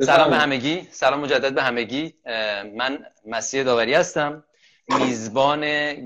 [0.00, 0.88] سلام به همگی.
[0.90, 2.14] سلام مجدد به همگی.
[2.76, 4.44] من مسیح داوری هستم.
[4.88, 5.64] میزبان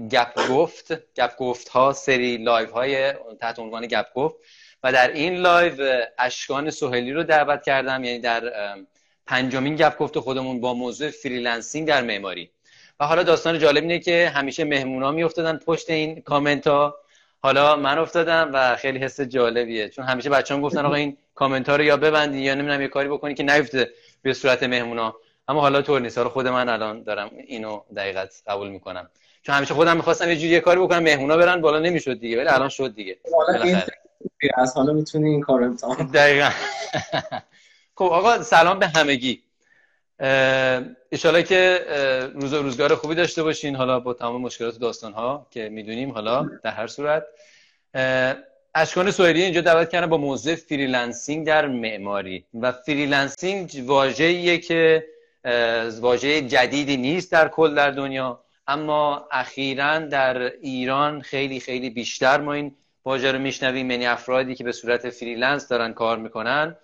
[0.08, 4.36] گپ گفت گپ گفت ها سری live های تحت عنوان گپ گفت.
[4.82, 8.52] و در این live اشکان سهیلی رو دعوت کردم یعنی در
[9.26, 12.50] پنجمین گپ گفت خودمون با موضوع freelancing در معماری.
[13.00, 16.96] و حالا داستان جالب اینه که همیشه مهمونا میافتادن پشت این کامنت ها
[17.40, 21.76] حالا من افتادم و خیلی حس جالبیه چون همیشه بچه‌ها گفتن آقا این کامنت ها
[21.76, 23.90] رو یا ببندی یا نمی‌دونم یه کاری بکنی که نیفته
[24.22, 25.16] به صورت مهمونا.
[25.48, 26.18] اما حالا طور نیست.
[26.18, 29.10] حالا خود من الان دارم اینو دقیقا قبول می‌کنم.
[29.42, 32.48] چون همیشه خودم می‌خواستم یه جوری یه کاری بکنم مهمونا برن بالا نمی‌شد دیگه ولی
[32.48, 33.18] الان شد دیگه.
[34.56, 36.50] از حالا می‌تونی این کارو امتحان دقیقاً.
[37.98, 39.42] خب آقا سلام به همگی.
[41.10, 41.80] ایشالا که
[42.34, 43.76] روز و روزگار خوبی داشته باشین.
[43.76, 47.24] حالا با تمام مشکلات داستان ها که می‌دونیم حالا در هر صورت.
[48.78, 52.44] اشکان سهیلی اینجا دعوت کردن با موضوع freelancing در معماری.
[52.54, 55.06] و freelancing واژه‌ایه که
[56.00, 62.52] واژه جدیدی نیست در کل در دنیا اما اخیرا در ایران خیلی خیلی بیشتر ما
[62.52, 66.76] این واژه رو میشنویم یعنی افرادی که به صورت freelance دارن کار می‌کنن.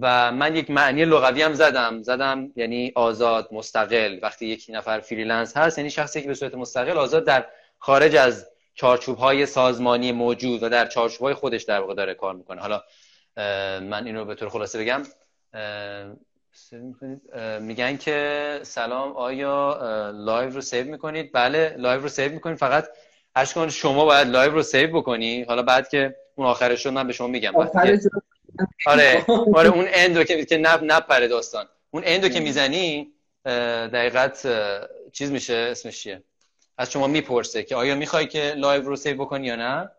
[0.00, 2.02] و من یک معنی لغوی هم زدم.
[2.02, 4.18] زدم یعنی آزاد مستقل.
[4.22, 7.46] وقتی یک نفر freelance هست یعنی شخصی که به صورت مستقل آزاد در
[7.78, 12.34] خارج از چارچوب های سازمانی موجود و در چارچوب های خودش در واقع داره کار
[12.34, 12.60] می‌کنه.
[12.60, 12.82] حالا
[13.80, 15.02] من این رو به طور خلاصه بگم.
[17.60, 19.80] میگن که سلام آیا
[20.14, 22.58] live رو save می‌کنید؟ بله live رو save می‌کنید.
[22.58, 22.88] فقط
[23.36, 25.42] اشکان شما باید live رو save بکنی.
[25.42, 27.52] حالا بعد که اون آخرش شد من به شما میگم.
[28.86, 31.66] آره آره اون end رو که که نپ نپره داستان.
[31.90, 33.12] اون end رو که می‌زنی
[33.92, 34.46] دقیقا
[35.12, 36.22] چیز میشه اسمش چیه؟
[36.78, 39.90] از شما می‌پرسه که آیا می‌خوای که live رو save بکنی یا نه؟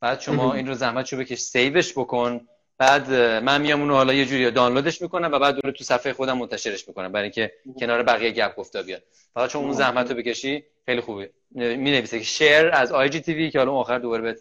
[0.00, 2.40] بعد شما این رو زحمت شو بکش save ش بکن.
[2.78, 3.12] بعد
[3.44, 6.88] من میام اونو حالا یه جوری دانلودش می‌کنم و بعد رو تو صفحه خودم منتشرش
[6.88, 9.02] می‌کنم برای اینکه کنار بقیه گپ گفتا بیاد.
[9.34, 11.30] فقط چون اون زحمت رو بکشی خیلی خوبه.
[11.54, 14.38] می نویسه که share as IGTV که حالا آخر دوباره بهت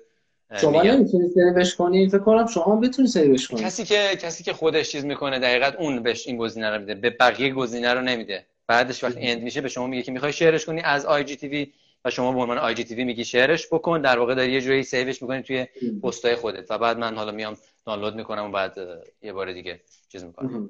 [0.62, 3.62] شما نمی‌تونی سیوش کنی؟ فکر کنم شما بتونی save ش کنی.
[3.62, 7.10] کسی که کسی که خودش چیز می‌کنه دقیقاً اون بهش این گزینه رو میده به
[7.10, 8.46] بقیه گزینه رو نمیده.
[8.68, 11.72] بعدش وقتی end میشه به شما میگه که می‌خوای share ش کنی as IGTV
[12.06, 15.22] و شما به عنوان IGTV میگی شیرش بکن در واقع داری یه جوری save ش
[15.22, 15.68] می‌کنی توی
[16.04, 16.72] پستای خودت.
[16.72, 18.78] و بعد من حالا میام دانلود می‌کنم و بعد
[19.22, 20.70] یه بار دیگه چیز می‌کنم.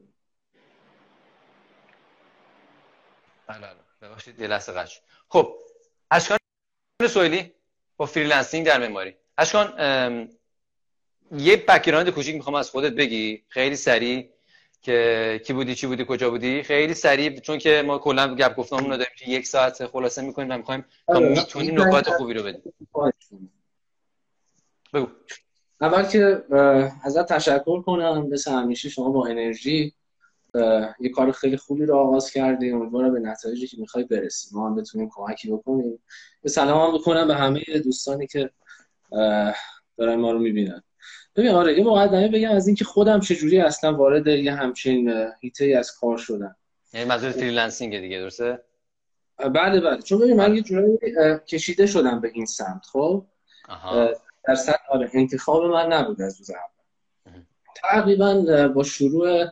[3.48, 3.68] بله
[4.02, 5.56] ببخشید یه لحظه قش خب
[6.12, 6.38] اشکان
[7.08, 7.52] سهیلی
[7.98, 9.16] با freelancing در معماری.
[9.38, 10.30] اشکان
[11.38, 13.44] یه background کوچیک می‌خوام از خودت بگی.
[13.48, 14.30] خیلی سریع.
[14.82, 18.84] که کی بودی چی بودی کجا بودی؟ خیلی سریع چون که ما کلا گپ گفتمون
[18.84, 21.30] رو داریم یک ساعت خلاصه می‌کنیم و می‌خوایم تا آره.
[21.30, 22.74] می‌تونیم نکات خوبی رو بدیم.
[24.94, 25.08] بگو.
[25.82, 26.44] اول که
[27.04, 29.94] ازت تشکر کنم مثل همیشه شما با انرژی
[31.00, 32.82] یه کار خیلی خوبی رو آغاز کردیم.
[32.82, 36.00] امیدوارم به نتایجی که می‌خوای برسیم ما هم بتونیم کمکی بکنیم.
[36.42, 38.50] به سلام هم بکنم به همه دوستانی که
[39.98, 40.84] دارن ما رو می‌بینن.
[41.36, 45.92] ببین آره یه مقدمه بگم از اینکه خودم چجوری اصلا وارد یه همچین هیته از
[45.92, 46.56] کار شدم.
[46.94, 48.60] یعنی منظور freelancing دیگه درسته؟
[49.38, 50.02] بله بله.
[50.02, 50.98] چون ببین من یه جورایی
[51.48, 53.26] کشیده شدم به این سمت خب؟
[54.48, 57.42] در سطح آره انتخاب من نبود از روز اول.
[57.76, 59.46] تقریبا با شروع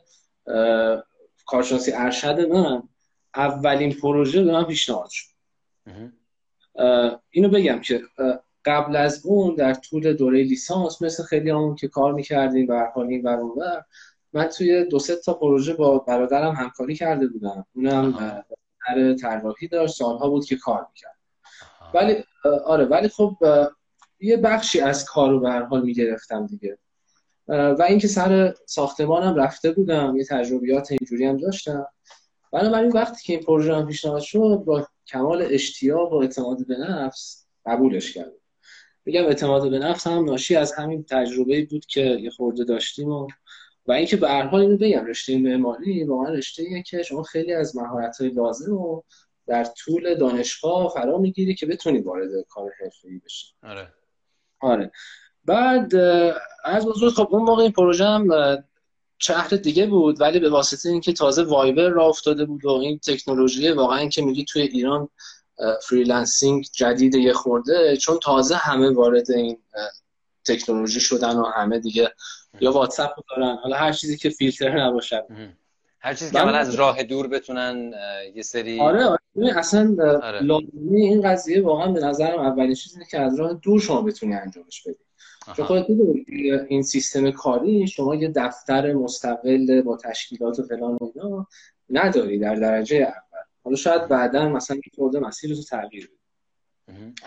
[1.45, 2.83] کارشناسی ارشد من
[3.35, 5.29] اولین پروژه به من پیشنهاد شد.
[7.29, 8.01] اینو بگم که
[8.65, 13.07] قبل از اون در طول دوره لیسانس مثل خیلی همون که کار می‌کردیم و حال
[13.07, 13.81] این و
[14.33, 17.65] من توی دو سه تا پروژه با برادرم همکاری کرده بودم.
[17.75, 18.43] اونم
[18.87, 21.15] در طراحی داشت سالها بود که کار می‌کرد.
[21.93, 22.23] ولی
[22.65, 23.37] آره ولی خب
[24.19, 26.77] یه بخشی از کار رو به هر حال می‌گرفتم دیگه.
[27.47, 31.87] و اینکه سر ساختمانم رفته بودم یه تجربیات اینجوری هم داشتم.
[32.51, 37.45] بنابراین وقتی که این پروژه هم پیشنهاد شد با کمال اشتیاق و اعتماد به نفس
[37.65, 38.31] قبولش کردم.
[39.09, 43.27] میگم اعتماد به نفس هم ناشی از همین تجربه بود که یه خورده داشتیم و
[43.85, 47.75] و اینکه به هر حال اینو بگم رشته معماری واقعا رشته که شما خیلی از
[47.75, 49.03] مهارت های لازم رو
[49.47, 53.45] در طول دانشگاه فرا می‌گیری که بتونی وارد کار حرفه‌ای بشی.
[53.63, 53.93] آره.
[54.59, 54.91] آره.
[55.45, 55.95] بعد
[56.63, 58.27] از بزرگ خب اون موقع این پروژه هم
[59.19, 63.69] شهر دیگه بود ولی به واسطه اینکه تازه Viber راه افتاده بود و این تکنولوژی
[63.69, 65.09] واقعا که میگی توی ایران
[65.87, 69.57] freelancing جدید یه خورده چون تازه همه وارد این
[70.45, 72.13] تکنولوژی شدن و همه دیگه
[72.61, 73.55] یا واتساپ دارن.
[73.55, 75.25] حالا هر چیزی که فیلتر نباشه.
[75.99, 77.93] هر چیزی که از راه دور بتونن
[78.35, 79.57] یه سری آره, آره.
[79.57, 80.61] اصلا آره.
[80.91, 84.97] این قضیه واقعا به نظرم اولین چیزی که از راه دور شما بتونی انجامش بدی.
[85.55, 85.85] چون خودت
[86.67, 91.47] این سیستم کاری شما یه دفتر مستقل با تشکیلات و فلان و اینا
[91.89, 92.39] نداری.
[92.39, 93.28] در درجه اول.
[93.69, 96.09] حالا شاید بعدا مثلا یه خورده مسیر رو تغییر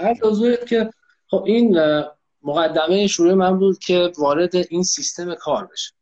[0.00, 0.90] بدی که
[1.28, 1.80] خب این
[2.42, 5.92] مقدمه شروع من بود که وارد این سیستم کار بشه.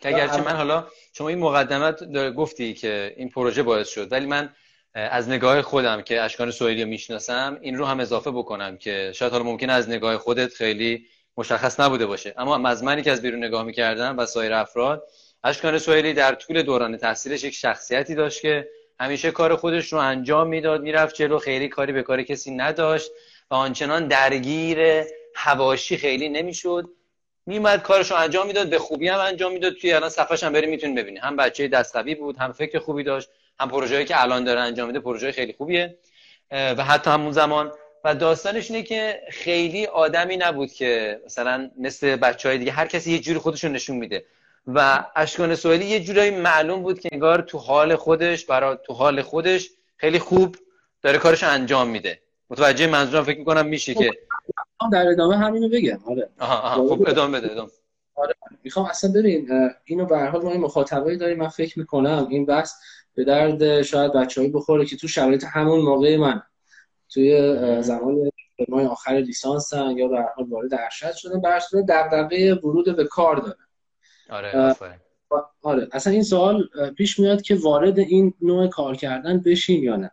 [0.00, 4.50] که اگرچه من حالا شما این مقدمت گفتی که این پروژه باعث شد ولی من
[4.94, 9.32] از نگاه خودم که اشکان سوئیلی رو می‌شناسم این رو هم اضافه بکنم که شاید
[9.32, 11.06] حالا ممکن از نگاه خودت خیلی
[11.36, 12.34] مشخص نبوده باشه.
[12.36, 15.06] اما از منی که از بیرون نگاه می‌کردم و سایر افراد
[15.44, 18.68] اشکان سوئیلی در طول دوران تحصیلش یک شخصیتی داشت که
[19.00, 23.10] همیشه کار خودش رو انجام می‌داد می‌رفت جلو خیلی کاری به کار کسی نداشت
[23.50, 25.04] و آنچنان درگیر
[25.34, 26.90] هواشی خیلی نمی‌شد.
[27.46, 29.72] میمد کارش رو انجام می‌داد به خوبی هم انجام می‌داد.
[29.72, 33.30] توی الان صفحش هم بری می‌تونی ببینی هم بچه دستقوی بود هم فکر خوبی داشت
[33.60, 35.98] هم پروژه‌ای که الان داره انجام میده پروژه خیلی خوبیه.
[36.50, 37.72] و حتی همون زمان.
[38.04, 43.12] و داستانش اینه که خیلی آدمی نبود که مثلا مثل بچه های دیگه هر کسی
[43.12, 44.24] یه جوری خودش رو نشون میده.
[44.66, 49.22] و اشکان سوالی یه جورایی معلوم بود که انگار تو حال خودش برای تو حال
[49.22, 50.56] خودش خیلی خوب
[51.02, 52.20] داره کارش انجام میده.
[52.50, 54.10] متوجه منظورم فکر می‌کنم میشه که
[54.92, 55.98] در ادامه همینو بگم.
[56.06, 56.28] آره.
[56.40, 57.70] آها خب ادامه بده ادامه.
[58.14, 58.34] آره.
[58.64, 59.48] می‌خوام اصلا ببین
[59.84, 62.72] اینو به هر حال ما این مخاطبایی داریم من فکر می‌کنم این بحث
[63.14, 66.42] به درد شاید بچه‌ای بخوره که تو شرایط همون موقع من
[67.08, 68.30] توی زمان
[68.68, 73.36] ماه آخر لیسانسن یا به هر حال وارد ارشد شدن برشون دغدغه ورود به کار
[73.36, 73.54] دارن.
[74.30, 74.74] آره
[75.62, 80.10] آره اصلا این سوال پیش میاد که وارد این نوع کار کردن بشیم یا نه.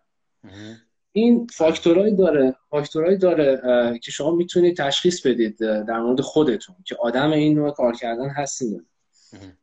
[1.12, 3.62] این فاکتورایی داره فاکتورایی داره
[4.04, 8.86] که شما می‌تونید تشخیص بدید در مورد خودتون که آدم این نوع کار کردن هستین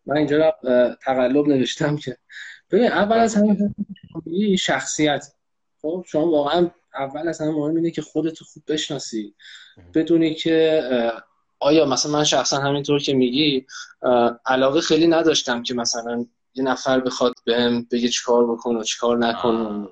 [0.07, 0.55] من اینجا
[1.03, 2.17] تقلب نوشتم که
[2.71, 3.75] ببین اول از همه
[4.59, 5.33] شخصیت.
[5.83, 9.35] خب شما واقعا اول از همه مهم اینه که خودتو خوب بشناسی.
[9.95, 10.83] بدونی که
[11.61, 13.67] آیا مثلا من شخصا همینطور که میگی
[14.47, 19.89] علاقه خیلی نداشتم که مثلا یه نفر بخواد بهم بگه چیکار بکن و چیکار نکن.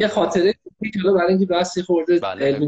[0.00, 0.52] یه خاطره
[0.92, 2.60] که برای اینکه بحثی خورده بله.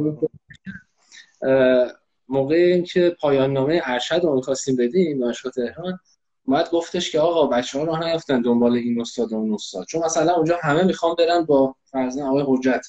[2.29, 5.99] موقع اینکه پایان نامه ارشد رو می‌خواستیم بدیم دانشگاه تهران
[6.45, 9.87] اومد گفتش که آقا بچه ها رو نیفتن دنبال این استاد و اون استاد.
[9.87, 12.87] چون مثلا اونجا همه می‌خوام برن با فرضاً آقای حجت.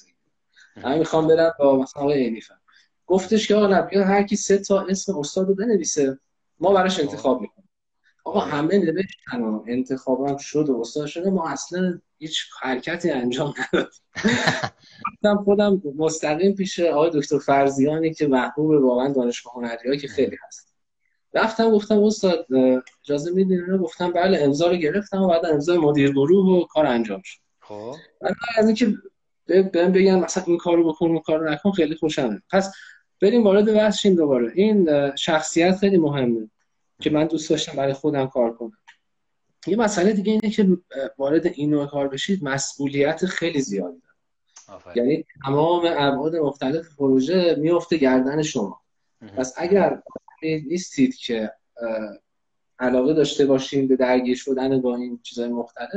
[0.83, 2.55] همه می‌خوام برن با مثلا آقای اینیفر
[3.11, 6.19] گفتش که آقا نبیا هر کی سه تا اسم استاد رو بنویسه
[6.59, 7.69] ما براش انتخاب می‌کنیم.
[8.25, 15.43] آقا همه نوشتن و انتخابم شد و استاد شده ما اصلا هیچ حرکتی انجام ندادیم.
[15.43, 20.73] خودم مستقیم پیش آقای دکتر فرزیانی که محبوب واقعا دانشگاه هنری که خیلی هست.
[21.33, 22.47] رفتم گفتم استاد
[23.03, 27.21] اجازه میدین گفتم بله امضا رو گرفتم و بعد امضای مدیر گروه و کار انجام
[27.23, 27.39] شد.
[27.59, 27.95] خب.
[28.57, 28.97] از اینکه
[29.45, 32.73] بهم بگن مثلا این کارو بکن اون کارو نکن خیلی خوشم پس
[33.21, 34.51] بریم وارد بحث شیم دوباره.
[34.55, 36.49] این شخصیت خیلی مهمه
[36.99, 38.77] که من دوست داشتم برای خودم کار کنم.
[39.67, 40.67] یه مسئله دیگه اینه که
[41.17, 44.97] وارد این نوع کار بشید مسئولیت خیلی زیادی داره.
[44.97, 48.81] یعنی تمام ابعاد مختلف پروژه میفته گردن شما.
[49.37, 50.01] پس اگر
[50.43, 51.51] نیستید که
[52.79, 55.91] علاقه داشته باشین به درگیر شدن با این چیزهای مختلف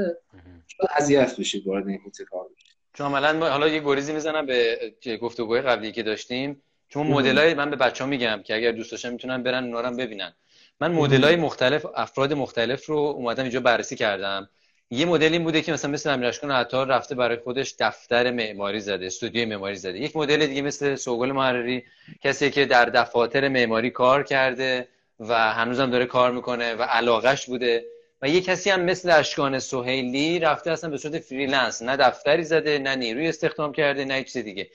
[0.67, 2.00] شاید اذیت بشید وارد این
[2.31, 2.77] کار بشید.
[2.93, 3.12] چون
[3.43, 4.79] حالا یه گریزی می‌زنم به
[5.23, 6.62] گفتگوهای قبلی که داشتیم.
[6.94, 10.32] چون مدلای من به بچه‌ها میگم که اگر دوست داشتن می‌تونن برن اونا رو ببینن.
[10.81, 14.49] من مدلای مختلف افراد مختلف رو اومدم اینجا بررسی کردم.
[14.91, 19.06] یه مدل این بوده که مثلا مثل امیرشکان عطار رفته برای خودش دفتر معماری زده
[19.06, 19.98] استودیو معماری زده.
[19.98, 21.84] یک مدل دیگه مثل سوگل محرری
[22.22, 24.89] کسی که در دفاتر معماری کار کرده
[25.20, 27.84] و هنوزم داره کار می‌کنه و علاقش بوده.
[28.22, 31.82] و یه کسی هم مثل اشکان سهیلی رفته اصلا به صورت freelance.
[31.82, 34.69] نه دفتری زده نه نیروی استخدام کرده نه چیز دیگه.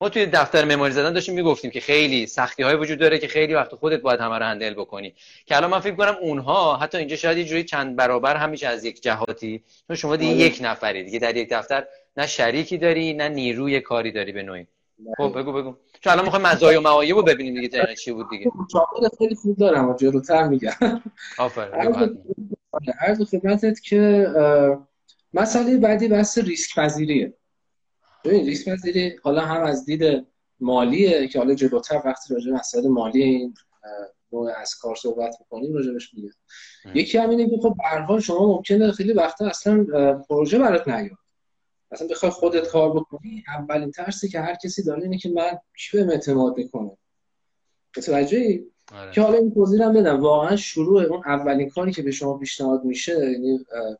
[0.00, 3.54] ما توی دفتر معماری زدن داشتیم می‌گفتیم که خیلی سختی های وجود داره که خیلی
[3.54, 5.14] وقت خودت باید همه رو handle بکنی.
[5.46, 8.84] که الان من فکر کنم اونها حتی اینجا شاید یه جوری چند برابر همیشه از
[8.84, 9.62] یک جهاتی.
[9.86, 10.40] چون شما دیگه آره.
[10.40, 11.86] یک نفری دیگه در یک دفتر
[12.16, 14.66] نه شریکی داری نه نیروی کاری داری به نوعی.
[15.16, 15.74] خب بگو بگو.
[16.00, 18.50] چون الان می‌خوایم مزایا و معایب رو ببینیم دیگه دقیقاً چی بود دیگه.
[19.18, 21.02] خیلی خوب دارم و جلوتر میگم.
[21.38, 22.18] آفرین
[23.00, 24.26] عرض خدمتت که
[25.34, 27.32] مسئله بعدی بحث ریسک پذیریه
[28.26, 30.26] ببین ریسک پذیری حالا هم از دید
[30.60, 33.54] مالیه که حالا جلوتر وقتی راجع به مسائل مالی این
[34.32, 36.30] نوع از کار صحبت می‌کنیم راجبش میگه
[36.94, 37.76] یکی هم اینه که خب
[38.08, 39.84] به شما ممکنه خیلی وقتا اصلا
[40.28, 41.18] پروژه برات نیاد.
[41.90, 46.04] اصلا بخوای خودت کار بکنی اولین ترسی که هر کسی داره اینه که من کی
[46.04, 46.96] به اعتماد می‌کنه
[47.96, 49.12] متوجهی؟ آره.
[49.12, 50.20] که حالا این توضیح هم بدم.
[50.20, 53.58] واقعا شروع اون اولین کاری که به شما پیشنهاد میشه یعنی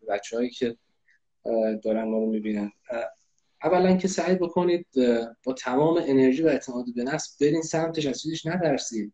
[0.08, 0.76] بچه‌هایی که
[1.84, 2.72] دارن ما رو می‌بینن.
[3.66, 4.86] اولا که سعی بکنید
[5.44, 9.12] با تمام انرژی و اعتماد به نفس برین سمتش از چیزش نترسید.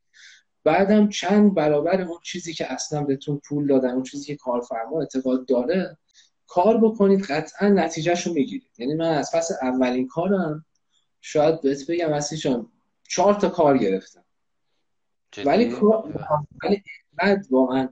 [0.65, 5.47] بعدم چند برابر اون چیزی که اصلا بهتون پول دادن اون چیزی که کارفرما اعتقاد
[5.47, 5.99] داره
[6.47, 8.71] کار بکنید قطعا نتیجهش رو می‌گیرید.
[8.79, 10.65] یعنی من از پس اولین کارم
[11.21, 12.73] شاید بهت بگم اصلی جان
[13.09, 14.25] چهار تا کار گرفتم.
[15.45, 16.25] ولی کار
[16.65, 16.83] ولی
[17.13, 17.89] بعد واقعا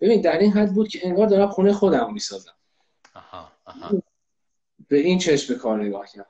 [0.00, 2.54] ببین در این حد بود که انگار دارم خونه خودم می‌سازم.
[4.94, 6.26] به این چشم کار نگاه کردم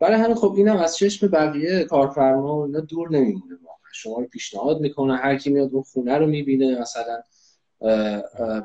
[0.00, 3.58] برای همین خب اینم از چشم بقیه کارفرما و اینا دور نمیمونه
[3.92, 6.80] شما رو پیشنهاد می‌کنه هر کی میاد اون خونه رو می‌بینه.
[6.80, 7.22] مثلا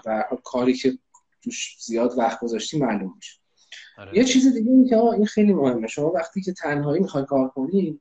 [0.06, 0.98] به کاری که
[1.44, 3.40] توش زیاد وقت گذاشتی معلوم میشه.
[3.98, 4.18] آره.
[4.18, 5.88] یه چیز دیگه این که این خیلی مهمه.
[5.88, 8.00] شما وقتی که تنهایی می‌خوای کار کنی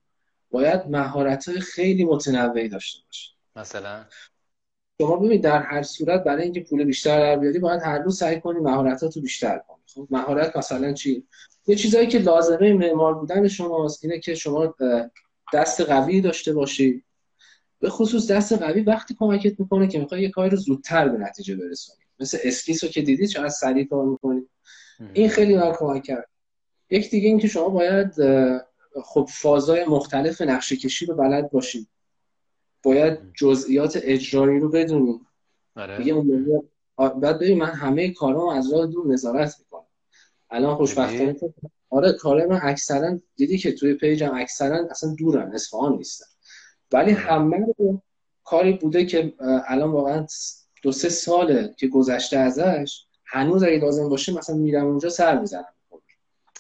[0.50, 3.30] باید مهارت خیلی متنوعی داشته باشی.
[3.56, 4.04] مثلا؟
[5.02, 8.40] شما ببین در هر صورت برای اینکه پول بیشتر در بیاری باید هر روز سعی
[8.40, 9.78] کنی مهارتاتو بیشتر کنی.
[9.94, 11.24] خب مهارت مثلا چی؟
[11.66, 14.74] یه چیزایی که لازمه معمار بودن شماست اینه که شما
[15.54, 17.04] دست قوی داشته باشی.
[17.80, 21.56] به خصوص دست قوی وقتی کمکت می‌کنه که می‌خوای یه کاری رو زودتر به نتیجه
[21.56, 22.04] برسونی.
[22.20, 24.42] مثل اسکیس رو که دیدی چقدر سریع کار می‌کنی.
[25.12, 26.28] این خیلی من کمک کرد.
[26.90, 28.12] یک دیگه این که شما باید
[29.04, 31.88] خب فازای مختلف نقشه کشی رو بلد باشید
[32.82, 35.20] باید جزئیات اجرایی رو بدونی.
[35.76, 35.98] آره.
[35.98, 36.62] دیگه اون
[36.96, 39.86] بعد ببین من همه کارامو از راه دور نظارت می‌کنم.
[40.50, 41.36] الان خوشبختانه
[41.90, 46.26] آره کار من اکثرا دیدی که توی پیجم اکثرا اصلا دورن اصفهان نیستن.
[46.92, 47.66] ولی همه
[48.44, 49.34] کاری بوده که
[49.68, 50.26] الان واقعا
[50.82, 55.74] دو سه ساله که گذشته ازش هنوز اگه لازم باشه مثلا میرم اونجا سر می‌زنم.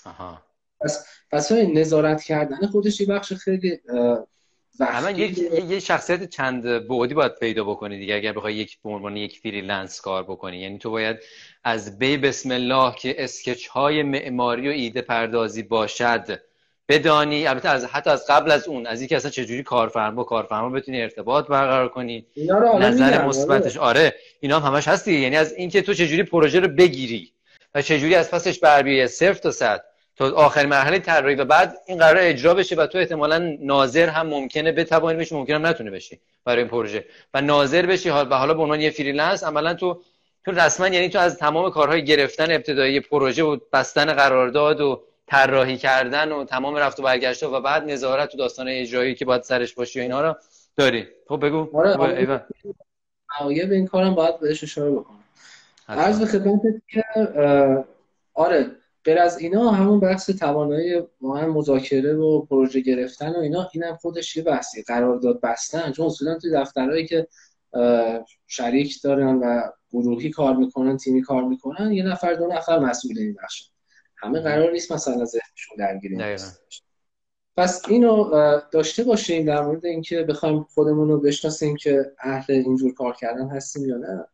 [0.04, 0.42] آها.
[0.80, 3.80] پس پس نظارت کردن خودش یه بخش خیلی
[4.80, 9.16] همه یک یه شخصیت چند بعدی باید پیدا بکنی دیگه اگر بخوای یک به عنوان
[9.16, 10.58] یک freelance کار بکنی.
[10.58, 11.16] یعنی تو باید
[11.64, 16.40] از بی بسم الله که sketch های معماری و ایده پردازی باشد
[16.88, 17.46] بدانی.
[17.46, 21.46] البته از حتی از قبل از اون از اینکه اصلا چجوری کارفرما کارفرما بتونی ارتباط
[21.46, 22.26] برقرار کنی.
[22.80, 23.76] نظر مثبتش.
[23.76, 24.14] آره.
[24.40, 27.32] اینا هم همش هستی یعنی از اینکه تو چجوری پروژه رو بگیری
[27.74, 29.84] و چجوری از پسش بر بیای صفر تا صد.
[30.18, 34.26] تا آخر مرحله طراحی و بعد این قرار اجرا بشه و تو احتمالا ناظر هم
[34.26, 37.04] ممکنه بتوانی بشی ممکنه هم نتونه بشی برای این پروژه.
[37.34, 40.02] و ناظر بشی به حالا به عنوان یه freelance عملا تو
[40.44, 45.76] تو رسما یعنی تو از تمام کارهای گرفتن ابتدایی پروژه و بستن قرارداد و طراحی
[45.76, 49.74] کردن و تمام رفت و برگشت و بعد نظارت و داستان اجرایی که باید سرش
[49.74, 50.36] باشی و اینا رو
[50.76, 51.06] داری.
[51.28, 51.78] خب بگو.
[51.78, 53.66] آره آره.
[53.66, 55.24] به این کارم باید بهش اشاره بکنم.
[55.88, 57.04] عرض به خدمتت که
[58.34, 58.70] آره
[59.08, 64.36] غیر از اینا همون بحث توانایی واقعا مذاکره و پروژه گرفتن و اینا اینم خودش
[64.36, 65.92] یه بحثی قرارداد بستن.
[65.92, 67.28] چون اصولا توی دفترهایی که
[68.46, 69.62] شریک دارن و
[69.92, 73.64] گروهی کار می‌کنن تیمی کار می‌کنن یه نفر دو نفر مسئول این بخشن
[74.16, 76.16] همه قرار نیست مثلا ذهنشون درگیری
[77.56, 78.30] پس اینو
[78.70, 83.88] داشته باشیم در مورد اینکه بخوایم خودمون رو بشناسیم که اهل اینجور کار کردن هستیم
[83.88, 84.26] یا نه.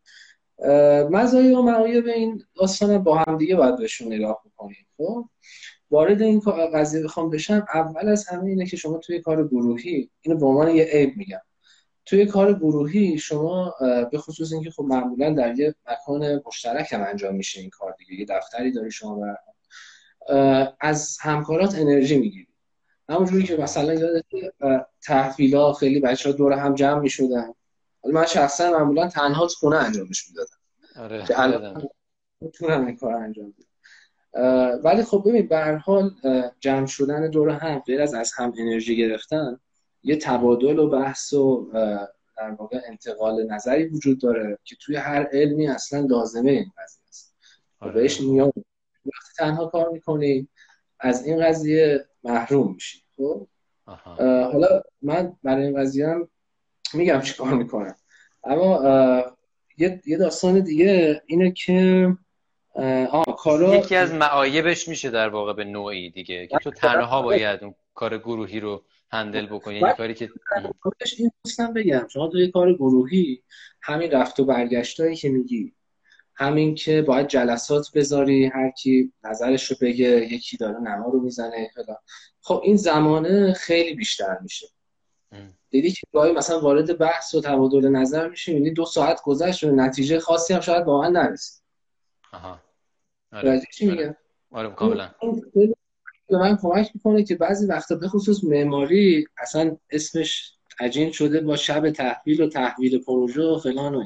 [1.09, 5.25] مزایا و معایب این داستان با هم دیگه باید بهشون نگاه بکنیم خب؟
[5.91, 6.41] وارد این
[6.73, 10.75] قضیه بخوام بشم اول از همه اینه که شما توی کار گروهی اینو به عنوان
[10.75, 11.41] یه عیب میگم.
[12.05, 13.73] توی کار گروهی شما
[14.11, 18.13] به خصوص اینکه خب معمولا در یه مکان مشترک هم انجام میشه این کار دیگه
[18.13, 19.37] یه دفتری داری شما بر
[20.81, 22.47] از همکارات انرژی می‌گیری.
[23.09, 24.25] همونجوری که مثلا یاد
[25.01, 27.53] تحویلا خیلی بچه ها دور هم جمع می‌شدن.
[28.13, 30.57] من شخصا معمولا تنها خونه انجامش می‌دادم.
[30.95, 31.87] آره که الان
[32.41, 33.65] می‌تونم این کار انجام بدم.
[34.83, 36.11] ولی خب ببین به هر حال
[36.59, 39.59] جمع شدن دور هم غیر از از هم انرژی گرفتن
[40.03, 41.69] یه تبادل و بحث و
[42.37, 47.35] در واقع انتقال نظری وجود داره که توی هر علمی اصلا لازمه این قضیه است.
[47.79, 47.93] آره.
[47.93, 48.51] بهش نیاز
[49.05, 50.47] وقتی تنها کار می‌کنی
[50.99, 53.47] از این قضیه محروم میشی خب؟
[54.17, 56.29] حالا من برای این قضیه هم
[56.93, 57.95] میگم چی کار می‌کنم.
[58.43, 58.81] اما
[59.77, 62.09] یه داستان دیگه اینه که
[63.09, 67.63] آه کارا یکی از معایبش میشه در واقع به نوعی دیگه که تو تنها باید
[67.63, 70.29] اون کار گروهی رو هندل بکنی یعنی کاری که
[71.17, 73.43] این دوستم بگم شما توی کار گروهی
[73.81, 75.73] همین رفت و برگشتایی که میگی
[76.35, 81.71] همین که باید جلسات بذاری هر کی نظرش رو بگه یکی داره نما رو می‌زنه
[82.41, 84.67] خب این زمانه خیلی بیشتر میشه.
[85.75, 89.71] دیدی که گاهی مثلا وارد بحث و تبادل نظر میشه یعنی دو ساعت گذشت و
[89.71, 91.63] نتیجه خاصی هم شاید واقعا نرسید.
[92.33, 92.59] آها.
[93.33, 93.61] آره.
[93.73, 94.15] چی میگم؟
[94.51, 94.69] آره.
[94.69, 95.11] کاملا.
[96.27, 101.55] به من کمک می‌کنه که بعضی وقتا به خصوص معماری اصلا اسمش عجین شده با
[101.55, 104.03] شب تحویل و تحویل پروژه و فلان و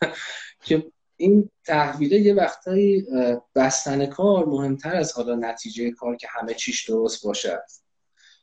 [0.66, 0.86] که
[1.16, 3.06] این تحویله یه وقتایی
[3.54, 7.62] بستن کار مهمتر از حالا نتیجه کار که همه چیش درست باشه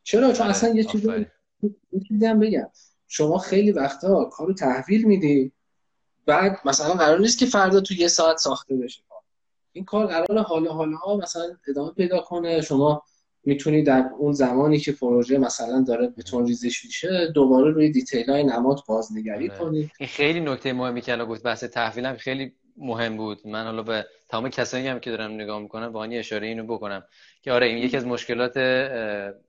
[0.03, 1.25] چرا؟ چون آره، اصلا یه چیزی
[2.21, 2.69] هم بگم.
[3.07, 5.51] شما خیلی وقتا کارو تحویل میدی.
[6.25, 9.01] بعد مثلا قرار نیست که فردا تو یه ساعت ساخته بشه
[9.71, 12.61] این کار قرار حالا حالا ها مثلا ادامه پیدا کنه.
[12.61, 13.03] شما
[13.43, 18.43] می‌تونی در اون زمانی که پروژه مثلا داره بتون ریزش میشه دوباره روی دیتیل های
[18.43, 19.59] نماد بازنگری آره.
[19.59, 19.91] کنی.
[19.99, 23.47] این خیلی نکته مهمی که الان گفت بحث تحویلم خیلی مهم بود.
[23.47, 27.03] من حالا به تمام کسانی هم که دارم نگاه می‌کنم واقعا اشاره اینو بکنم.
[27.47, 28.57] که آره این یکی از مشکلات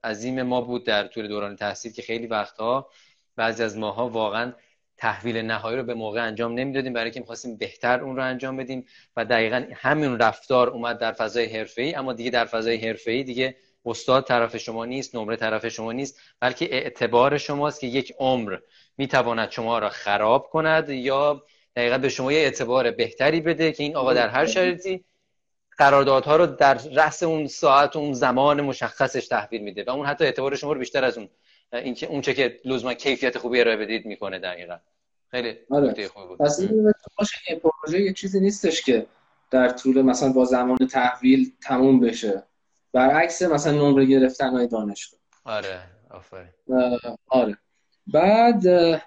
[0.04, 2.90] عظیم ما بود در طول دوران تحصیل که خیلی وقتها
[3.36, 4.52] بعضی از ماها واقعا
[4.96, 6.92] تحویل نهایی رو به موقع انجام نمی‌دادیم.
[6.92, 8.84] برای که می‌خواستیم بهتر اون رو انجام بدیم
[9.16, 14.24] و دقیقا همین رفتار اومد در فضای ای اما دیگه در فضای ای دیگه استاد
[14.24, 18.58] طرف شما نیست نمره طرف شما نیست بلکه اعتبار شماست که یک عمر
[18.98, 21.42] می‌تواند شما را خراب کند یا
[21.76, 25.04] دقیقا به شما یه اعتبار بهتری بده که این آقا در هر شرایطی
[25.78, 30.24] قراردادها رو در رأس اون ساعت و اون زمان مشخصش تحویل میده و اون حتی
[30.24, 31.28] اعتبار شما رو بیشتر از اون
[31.72, 34.78] این که اون چه که لزوما کیفیت خوبی ارائه بدید می‌کنه دقیقا.
[35.30, 36.08] خیلی آره.
[36.08, 36.38] خوبی بود.
[36.38, 39.06] پس این پروژه یه چیزی نیستش که
[39.50, 42.42] در طول مثلا با زمان تحویل تموم بشه.
[42.92, 45.20] برعکس مثلا نمره گرفتن های دانشگاه.
[45.44, 45.80] آره
[46.10, 46.48] آفرین.
[47.28, 47.58] آره.
[48.06, 48.62] بعد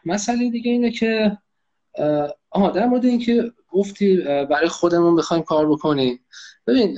[0.05, 1.37] مسئله دیگه اینه که
[2.51, 6.25] آها در مورد اینکه گفتی برای خودمون بخوایم کار بکنیم.
[6.67, 6.97] ببین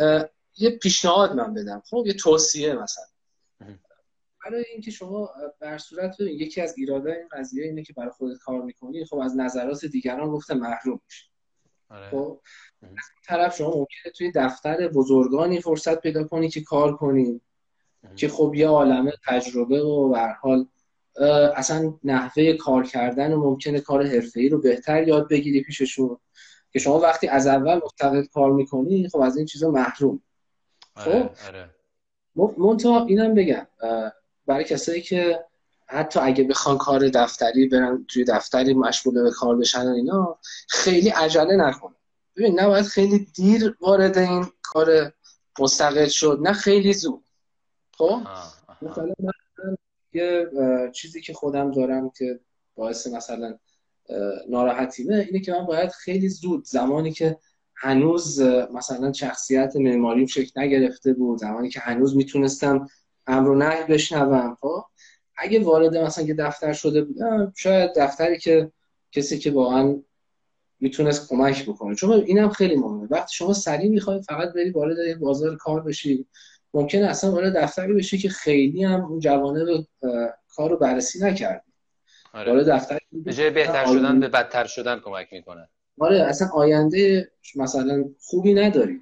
[0.57, 1.83] یه پیشنهاد من بدم.
[1.89, 3.03] خب یه توصیه مثلا.
[4.45, 5.29] برای اینکه شما
[5.59, 9.17] بر صورت ببین یکی از ایرادای این قضیه اینه که برای خودت کار می‌کنی خب
[9.17, 11.25] از نظرات دیگران گفته محروم میشی.
[11.89, 12.09] آره.
[12.09, 12.41] خب
[12.81, 17.41] از طرف شما ممکنه توی دفتر بزرگانی فرصت پیدا کنی که کار کنی.
[18.15, 20.67] که خب یه عالمه تجربه و به حال
[21.55, 26.17] اصلا نحوه کار کردن و ممکنه کار حرفه‌ای رو بهتر یاد بگیری پیششون.
[26.73, 30.21] که شما وقتی از اول مستقل کار می‌کنی خب از این چیزا محروم.
[30.95, 31.29] خب؟ آره.
[31.47, 31.69] آره.
[32.57, 33.67] منتها اینم بگم.
[34.47, 35.45] برای کسایی که
[35.87, 40.39] حتی اگه بخوان کار دفتری برن توی دفتری مشغول به کار بشن و اینا
[40.69, 41.95] خیلی عجله نکنه.
[42.35, 45.13] ببین نباید خیلی دیر وارد این کار
[45.59, 46.39] مستقل شد.
[46.41, 47.23] نه خیلی زود.
[47.97, 48.21] خب؟
[48.81, 49.31] مثلا من
[50.13, 50.49] یه
[50.93, 52.39] چیزی که خودم دارم که
[52.75, 53.57] باعث مثلا
[54.49, 57.37] ناراحتیمه اینه که من باید خیلی زود زمانی که
[57.75, 58.41] هنوز
[58.73, 62.87] مثلا شخصیت معماریم شکل نگرفته بود زمانی که هنوز می‌تونستم
[63.27, 64.83] امر و نهی بشنوم خب؟
[65.37, 68.71] اگه وارد مثلا یه دفتر شده بودم شاید دفتری که
[69.11, 70.01] کسی که واقعا
[70.79, 71.95] می‌تونست کمک بکنه.
[71.95, 73.07] چون اینم خیلی مهمه.
[73.11, 76.27] وقتی شما سریع می‌خواید فقط بری وارد بازار کار بشی.
[76.73, 79.85] ممکنه اصلا وارد دفتری بشی که خیلی هم اون جوانه رو
[80.49, 81.71] کار رو بررسی نکردی
[82.33, 82.51] آره.
[82.51, 85.69] وارد دفتر به جای بهتر شدن به بدتر شدن کمک می‌کنه.
[85.99, 89.01] آره اصلا آینده مثلا خوبی نداری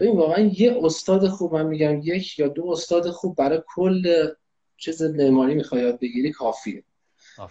[0.00, 4.28] ببین واقعا یه استاد خوب من میگم یک یا دو استاد خوب برای کل
[4.76, 6.84] چیز معماری می‌خوای یاد بگیری کافیه.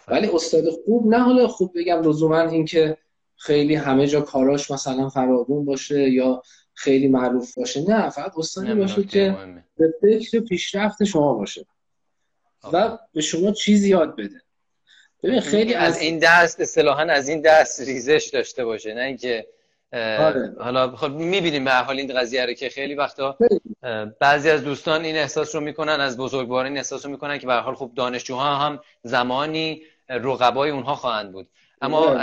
[0.08, 2.98] ولی استاد خوب نه حالا خوب بگم لزوما اینکه
[3.38, 6.42] خیلی همه جا کاراش مثلا فراوون باشه یا
[6.76, 7.82] خیلی معروف باشه.
[7.82, 9.38] نه فقط استادی باشه که
[9.78, 11.66] به فکر پیشرفت شما باشه
[12.74, 14.42] و به شما چیزی یاد بده.
[15.24, 19.48] ببین خیلی از این دست اصطلاحا از این دست ریزش داشته باشه نه اینکه
[19.94, 20.56] آره.
[20.60, 23.38] حالا خب می‌بینیم به حال این قضیه رو که خیلی وقتا
[24.20, 27.54] بعضی از دوستان این احساس رو می‌کنن از بزرگواران این احساس رو می‌کنن که به
[27.54, 31.48] حال خب دانشجوها هم زمانی رقبای اونها خواهند بود.
[31.82, 32.16] اما.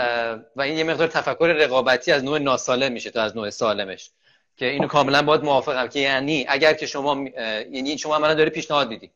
[0.57, 4.11] و این یه مقدار تفکر رقابتی از نوع ناسالم میشه تا از نوع سالمش.
[4.57, 7.25] که اینو کاملا باید موافقم که یعنی اگر که شما
[7.71, 9.11] یعنی شما عملا داری پیشنهاد میدی.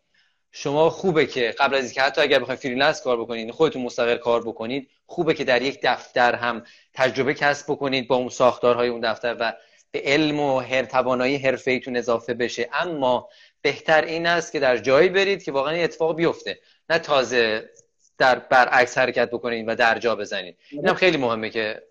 [0.52, 4.42] شما خوبه که قبل از اینکه حتی اگر بخواید freelance کار بکنید خودتون مستقل کار
[4.42, 9.36] بکنید خوبه که در یک دفتر هم تجربه کسب بکنید با اون ساختارهای اون دفتر
[9.40, 9.52] و
[9.90, 12.68] به علم و هر توانایی حرفه‌ایتون اضافه بشه.
[12.72, 13.28] اما
[13.62, 16.58] بهتر این است که در جایی برید که واقعا اتفاق بیفته.
[16.90, 17.70] نه تازه
[18.18, 20.56] در برعکس حرکت بکنید و در جا بزنید.
[20.70, 21.82] اینم خیلی مهمه که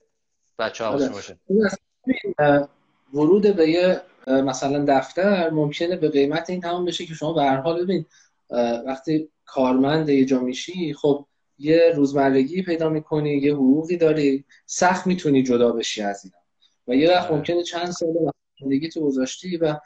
[0.60, 1.38] بچه ها باشه
[3.14, 7.58] ورود به یه مثلا دفتر ممکنه به قیمت این تمام بشه که شما به هر
[7.58, 8.06] حال ببین
[8.86, 11.26] وقتی کارمند یه جا میشی خب
[11.60, 16.38] یه روزمرگی پیدا می‌کنی یه حقوقی داری سخت می‌تونی جدا بشی از اینا.
[16.88, 17.36] و یه وقت آره.
[17.36, 18.10] ممکنه چند سال
[18.62, 19.80] زندگی تو گذاشتی و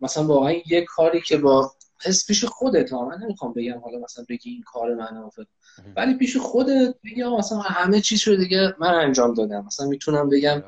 [0.00, 1.72] مثلا واقعا یه کاری که با
[2.04, 5.30] حس پیش خودت ها من نمی‌خوام بگم حالا مثلا بگی این کار من
[5.96, 9.64] ولی پیش خودت بگی مثلا همه چیز رو دیگه من انجام دادم.
[9.66, 10.62] مثلا می‌تونم بگم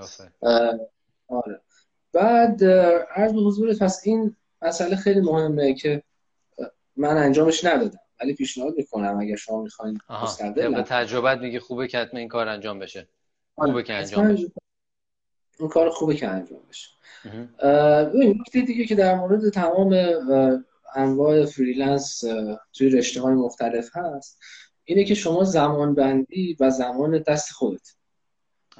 [1.28, 1.60] آره.
[2.12, 6.02] بعد عرض به حضورت پس این مسئله خیلی مهمه که
[6.96, 12.20] من انجامش ندادم ولی پیشنهاد می‌کنم اگر شما می‌خواین مستقل تجربت میگه خوبه که حتما
[12.20, 13.08] این کار انجام بشه.
[13.56, 14.52] آره، خوبه که انجام بشه.
[15.58, 16.90] این کار خوبه که انجام بشه.
[18.14, 19.96] این نکته دیگه که در مورد تمام
[20.94, 22.24] انواع freelance
[22.72, 24.38] توی رشته های مختلف هست
[24.84, 27.94] اینه که شما زمان بندی و زمان دست خودت.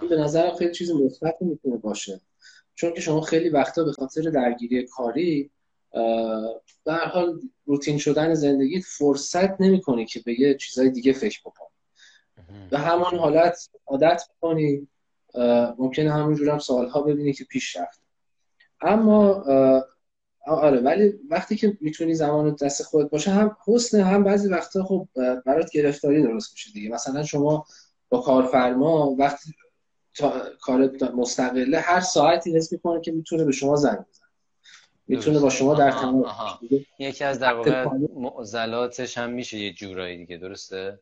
[0.01, 2.21] این به نظر خیلی چیز مثبتی می‌تونه باشه.
[2.77, 5.51] چون که شما خیلی وقتا به خاطر درگیری کاری
[6.85, 11.69] به هر حال روتین شدن زندگی فرصت نمی‌کنی که به یه چیزای دیگه فکر بکنی.
[12.71, 14.89] به همان حالت عادت بکنی
[15.79, 18.01] ممکنه همونجور هم سالها ببینی که پیش رفت.
[18.81, 19.45] اما
[20.47, 25.09] آره ولی وقتی که می‌تونی زمان دست خودت باشه هم حسن هم بعضی وقتا خب
[25.47, 26.89] برات گرفتاری درست میشه دیگه.
[26.91, 27.67] مثلا شما
[28.09, 29.55] با کارفرما وقتی
[30.61, 34.27] کار مستقله هر ساعتی حس می‌کنه که می‌تونه به شما زنگ بزنه.
[35.07, 36.27] می‌تونه با شما در تماس
[36.99, 41.01] یکی از در واقع معضلاتش هم میشه یه جورایی دیگه درسته؟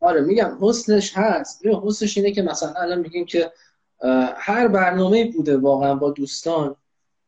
[0.00, 1.66] آره میگم حسنش هست.
[1.66, 3.52] حسنش اینه که مثلا الان میگیم که
[4.36, 6.76] هر برنامه بوده واقعا با دوستان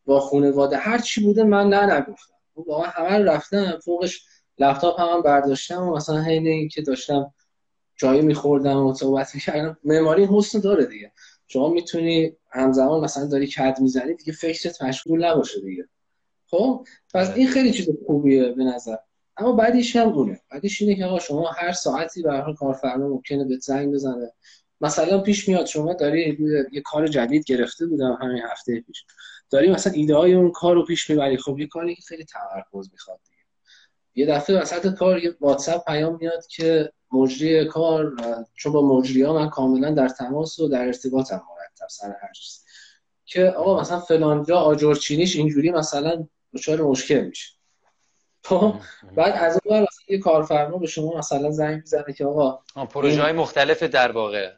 [0.06, 4.26] با خانواده هر چی بوده من نه نگفتم خب واقعا همه رفتم فوقش
[4.58, 7.33] لپتاپ هم, هم برداشتم و مثلا حین این که داشتم
[7.96, 9.78] جایی میخوردم و صحبت می‌کردم.
[9.84, 11.12] معماری حسن داره دیگه.
[11.46, 15.88] شما می‌تونی همزمان مثلا داری کد می‌زنی دیگه فکرت مشغول نباشه دیگه.
[16.46, 18.96] خب؟ پس این خیلی چیز خوبیه به نظر.
[19.36, 23.44] اما بعدیش هم اونه بعدیش اینه که آقا شما هر ساعتی به هر کارفرما ممکنه
[23.44, 24.32] به زنگ بزنه.
[24.80, 26.38] مثلا پیش میاد شما داری
[26.72, 29.04] یه کار جدید گرفته بودم همین هفته پیش.
[29.50, 31.36] داری مثلا ایده های اون کار رو پیش می‌بری.
[31.36, 33.20] خب یه کاری که خیلی تمرکز می‌خواد.
[34.14, 38.12] یه دفعه وسط کار یه واتساپ پیام میاد که مجری کار
[38.54, 42.64] چون با مجری ها من کاملا در تماس و در ارتباطم مرتب سر هر چیز.
[43.26, 47.52] که آقا مثلا فلان جا آجرچینیش اینجوری مثلا دچار مشکل میشه.
[48.44, 48.74] خب
[49.16, 53.32] بعد از اون مثلا یه کارفرما به شما مثلا زنگ می‌زنه که آقا پروژه های
[53.32, 54.52] مختلف در واقع.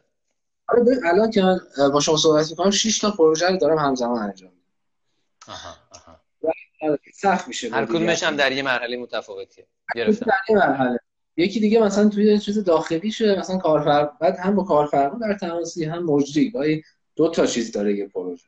[0.67, 1.59] آره الان که من
[1.93, 4.63] با شما صحبت می‌کنم 6 تا پروژه رو دارم همزمان انجام میدم.
[7.13, 9.67] سخت میشه هر کدومش هم در یه مرحله متفاوتیه.
[9.95, 10.25] گرفتم.
[10.25, 10.99] در یه مرحله.
[11.37, 15.85] یکی دیگه مثلا توی چیز داخلی شه مثلا کارفر بعد هم با کارفرما در تماسی
[15.85, 16.83] هم مجری گاهی
[17.15, 18.47] دو تا چیز داره یه پروژه.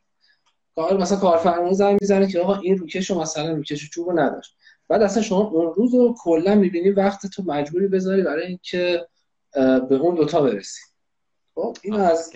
[0.76, 4.56] کار مثلا کارفرما زنگ می‌زنه که آقا این روکشو مثلا روکش چوبو نداشت.
[4.88, 9.08] بعد اصلا شما اون روز رو کلا می‌بینی وقت تو مجبوری بذاری برای اینکه
[9.90, 10.82] به اون دوتا برسی.
[11.56, 12.34] خب این از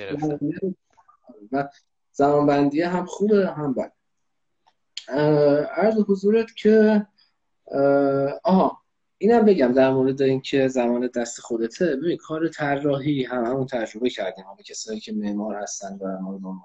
[1.51, 1.69] و
[2.11, 3.91] زمان بندی هم خوبه هم بد
[5.75, 7.05] عرض حضورت که
[8.43, 8.83] آها
[9.17, 11.95] اینم بگم در مورد اینکه زمان دست خودته.
[11.95, 16.55] ببین کار طراحی هم همون تجربه کردیم همه کسایی که معمار هستن و ما رو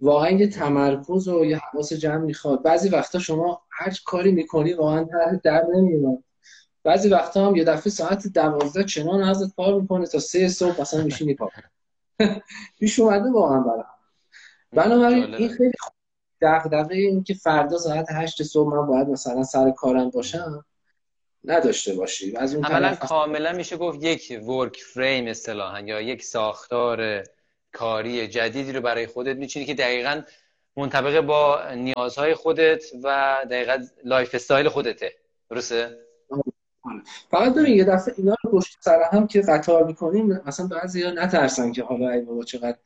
[0.00, 2.62] واقعا یه تمرکز و یه حواس جمع می‌خواد.
[2.62, 6.18] بعضی وقتا شما هر کاری می‌کنی واقعا در در نمیاد.
[6.84, 11.04] بعضی وقتا هم یه دفعه ساعت دوازده چنان ازت کار می‌کنه تا سه صبح مثلا
[11.04, 11.50] میشینی کار
[12.80, 13.84] پیش اومده واقعا برای
[14.72, 15.72] بنابراین این خیلی
[16.44, 20.64] دغدغه این که فردا ساعت هشت صبح من باید مثلا سر کارم باشم
[21.44, 22.36] نداشته باشی.
[22.36, 27.22] از اون عملا کاملا میشه گفت یک work frame اصطلاحا یا یک ساختار
[27.72, 30.22] کاری جدیدی رو برای خودت میچینی که دقیقا
[30.76, 35.12] منطبق با نیازهای خودت و دقیقا lifestyle خودته.
[35.50, 35.98] درسته؟
[37.30, 41.10] فقط ببین یه دفعه اینا رو پشت سر هم که قطار می‌کنیم مثلا بعضی ها
[41.10, 42.78] نترسن که حالا ای بابا چقدر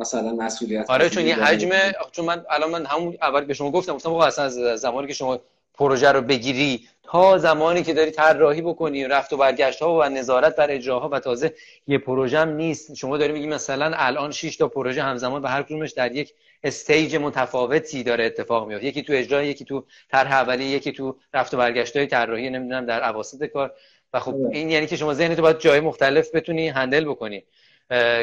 [0.00, 1.70] مثلا مسئولیت آره چون یه حجم
[2.12, 5.40] چون من الان من همون اول به شما گفتم گفتم اصلا از زمانی که شما
[5.74, 10.56] پروژه رو بگیری تا زمانی که داری طراحی بکنی رفت و برگشت ها و نظارت
[10.56, 11.54] بر اجراها و تازه
[11.86, 12.94] یه پروژه هم نیست.
[12.94, 16.34] شما داری میگی مثلا الان 6 تا پروژه همزمان و هر کدومش در یک
[16.64, 21.54] استیج متفاوتی داره اتفاق میفته یکی تو اجرا یکی تو طرح اولیه یکی تو رفت
[21.54, 23.72] و برگشت های طراحی نمی‌دونم در اواسط کار.
[24.12, 24.48] و خب آره.
[24.52, 27.44] این یعنی که شما ذهنتو باید جای مختلف بتونی هندل بکنی.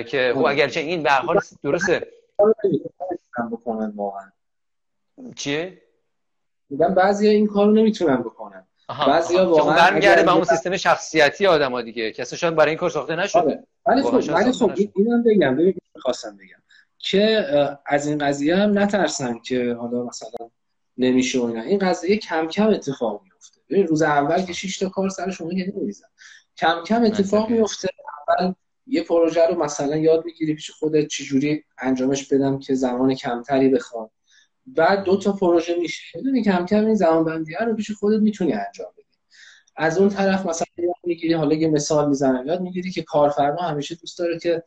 [0.07, 0.45] که خب.
[0.45, 2.07] اگرچه این به حال درسته.
[5.35, 5.81] چیه
[6.69, 8.67] میگم بعضی این کارو نمی‌تونن بکنن.
[9.07, 12.11] بعضیا واقعا برمیگرده به اون سیستم شخصیتی آدما دیگه.
[12.11, 13.39] کسی شاید برای این کار ساخته نشده.
[13.39, 13.63] آره.
[13.85, 16.61] ولی خب ولی خب اینم بگم ببین خواستم بگم
[16.97, 17.45] که
[17.85, 20.49] از این قضیه هم نترسن که حالا مثلا
[20.97, 21.61] نمیشه اینا.
[21.61, 25.49] این قضیه کم کم اتفاق میفته ببین روز اول که 6 تا کار سر شما
[25.49, 26.07] که نمیزن
[26.57, 27.89] کم کم اتفاق میفته
[28.27, 28.53] اول
[28.87, 34.11] یه پروژه رو مثلا یاد می‌گیری پیش خودت چجوری انجامش بدم که زمان کمتری بخواد
[34.65, 36.03] بعد دو تا پروژه میشه.
[36.15, 39.07] می‌دونی کم کم این زمان بندی رو پیش خودت می‌تونی انجام بدی.
[39.75, 42.47] از اون طرف مثلا یاد می‌گیری حالا یه مثال می‌زنم.
[42.47, 44.63] یاد می‌گیری که کارفرما همیشه دوست داره که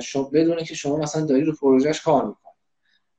[0.00, 2.54] شما بدونه که شما مثلا داری رو پروژهش کار می‌کنی.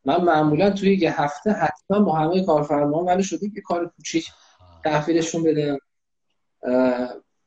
[0.06, 4.32] من معمولا توی یه هفته حتما با همه کارفرما ولی شده یه کار کوچیک
[4.84, 5.78] تحویلشون بدم.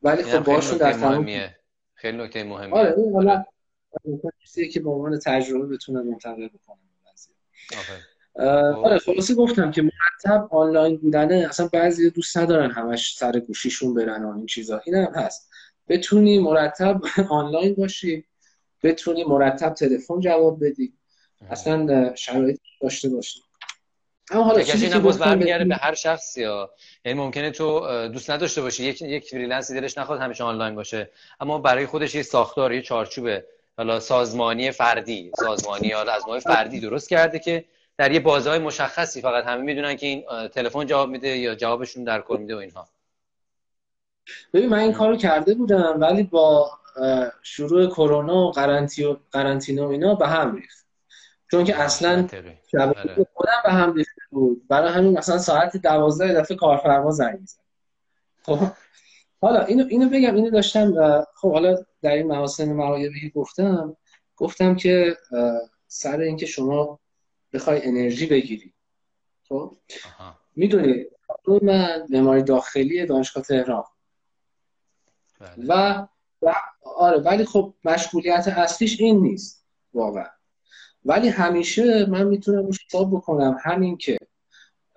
[0.02, 1.24] ولی خب باشون در تمام
[1.98, 3.44] خیلی نکته مهمه آره این حالا
[4.42, 6.78] چیزی که به عنوان تجربه بتونم منتقل بکنم
[8.74, 14.24] آره خلاصه گفتم که مرتب آنلاین بودنه اصلا بعضی دوست ندارن همش سر گوشیشون برن
[14.24, 14.80] و این چیزا.
[14.86, 15.50] این هم هست.
[15.88, 18.24] بتونی مرتب آنلاین باشی
[18.82, 20.92] بتونی مرتب تلفن جواب بدی.
[21.50, 23.40] اصلا شرایط داشته باشی.
[24.30, 26.70] اما حالا چیزی که باز برمیگرده به هر شخصی یا
[27.04, 31.10] یعنی ممکنه تو دوست نداشته باشی یک یک freelance ی دلش نخواد همیشه آنلاین باشه
[31.40, 33.28] اما برای خودش یه ساختار یه چارچوب
[33.76, 37.64] حالا سازمانی فردی سازمانی حالا از نوع فردی درست کرده که
[37.96, 42.20] در یه بازهای مشخصی فقط همه می‌دونن که این تلفن جواب میده یا جوابشون در
[42.20, 42.88] کل میده و اینها.
[44.52, 46.70] ببین من این کارو کرده بودم ولی با
[47.42, 48.52] شروع کرونا و
[49.32, 50.87] قرنطینه اینا به هم ریخت.
[51.50, 52.28] چون که اصلا
[52.72, 53.26] شبکه آره.
[53.34, 54.68] خودم به هم ریخته بود.
[54.68, 57.62] برای همین مثلا ساعت دوازده دفعه کارفرما زنگ میزن
[58.42, 58.58] خب
[59.40, 60.92] حالا اینو اینو بگم اینو داشتم
[61.34, 63.96] خب حالا در این محاسن معایبی گفتم.
[64.36, 65.16] گفتم که
[65.86, 67.00] سر اینکه شما
[67.52, 68.74] بخوای انرژی بگیری.
[69.48, 69.76] خب؟
[70.56, 71.04] می‌دونی
[71.62, 73.84] من معماری داخلی دانشگاه تهران.
[75.40, 75.64] بله.
[75.68, 76.06] و,
[76.42, 76.54] و
[76.96, 80.30] آره ولی خب مشغولیت اصلیش این نیست واقعا.
[81.04, 83.56] ولی همیشه من می‌تونم روش حساب بکنم.
[83.62, 84.18] همین که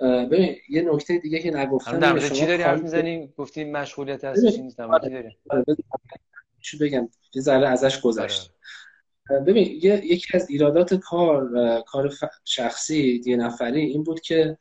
[0.01, 4.77] ببین یه نکته دیگه که نگفتم در چی داری حرف می‌زنی؟ گفتیم مشغولیت اصلیش نیست
[4.77, 5.63] در مورد داری؟ آره،
[6.61, 8.51] چی بگم؟ یه ذره ازش گذشت.
[9.29, 9.41] آره.
[9.41, 11.49] ببین یکی از ایرادات کار
[11.87, 12.13] کار
[12.45, 14.57] شخصی یه نفری این بود که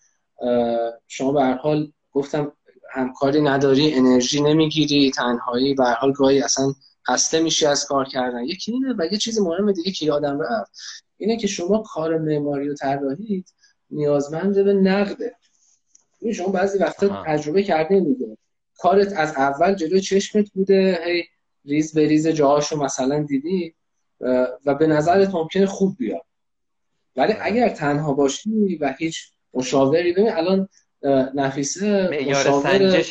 [1.09, 2.53] شما به هر حال گفتم
[2.93, 6.73] همکاری نداری انرژی نمی‌گیری تنهایی به هر حال گاهی اصلا
[7.09, 8.45] خسته میشی از کار کردن.
[8.45, 10.73] یکی اینه و یه چیز مهم دیگه که یادم رفت.
[11.21, 13.45] اینه که شما کار معماری و طراحی
[13.91, 15.35] نیازمند به نقده.
[16.21, 18.37] این شما بعضی وقتا تجربه کرده میده
[18.79, 21.25] کارت از اول جلو چشمت بوده هی
[21.65, 23.75] ریز به ریز جاهاشو مثلا دیدی
[24.67, 26.23] و به نظرت ممکنه خوب بیاد.
[27.17, 30.69] ولی اگر تنها باشی و هیچ مشاوری ببین الان
[31.35, 33.11] نفیسه معیار سنجش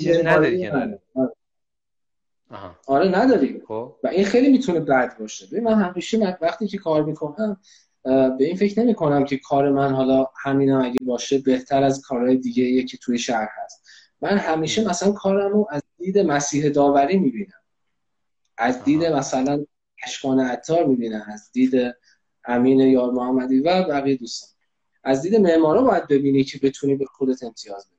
[0.00, 0.70] چیزی نداری
[2.50, 2.56] که
[2.86, 3.96] آره نداری خب.
[4.04, 5.46] و این خیلی می‌تونه بد باشه.
[5.46, 7.60] ببین من همیشه وقتی که کار می‌کنم
[8.04, 12.36] به این فکر نمی کنم که کار من حالا همین اگه باشه بهتر از کارهای
[12.36, 13.84] دیگه یکی توی شهر هست.
[14.20, 17.62] من همیشه مثلا کارم رو از دید مسیح داوری می‌بینم.
[18.58, 19.64] از دید مثلا
[20.04, 21.94] اشکان عطار می‌بینم از دید
[22.44, 24.48] امین یار محمدی و بقیه دوستان.
[25.04, 27.97] از دید معمارا باید ببینی که بتونی به خودت امتیاز بدی.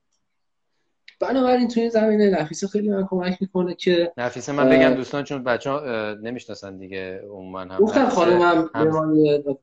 [1.20, 5.44] بنابراین توی این زمینه نفیسه خیلی من کمک می‌کنه که نفیسه من بگم دوستان چون
[5.44, 9.58] بچه ها نمی‌شناسن دیگه اون من هم گفتم خانمم هم...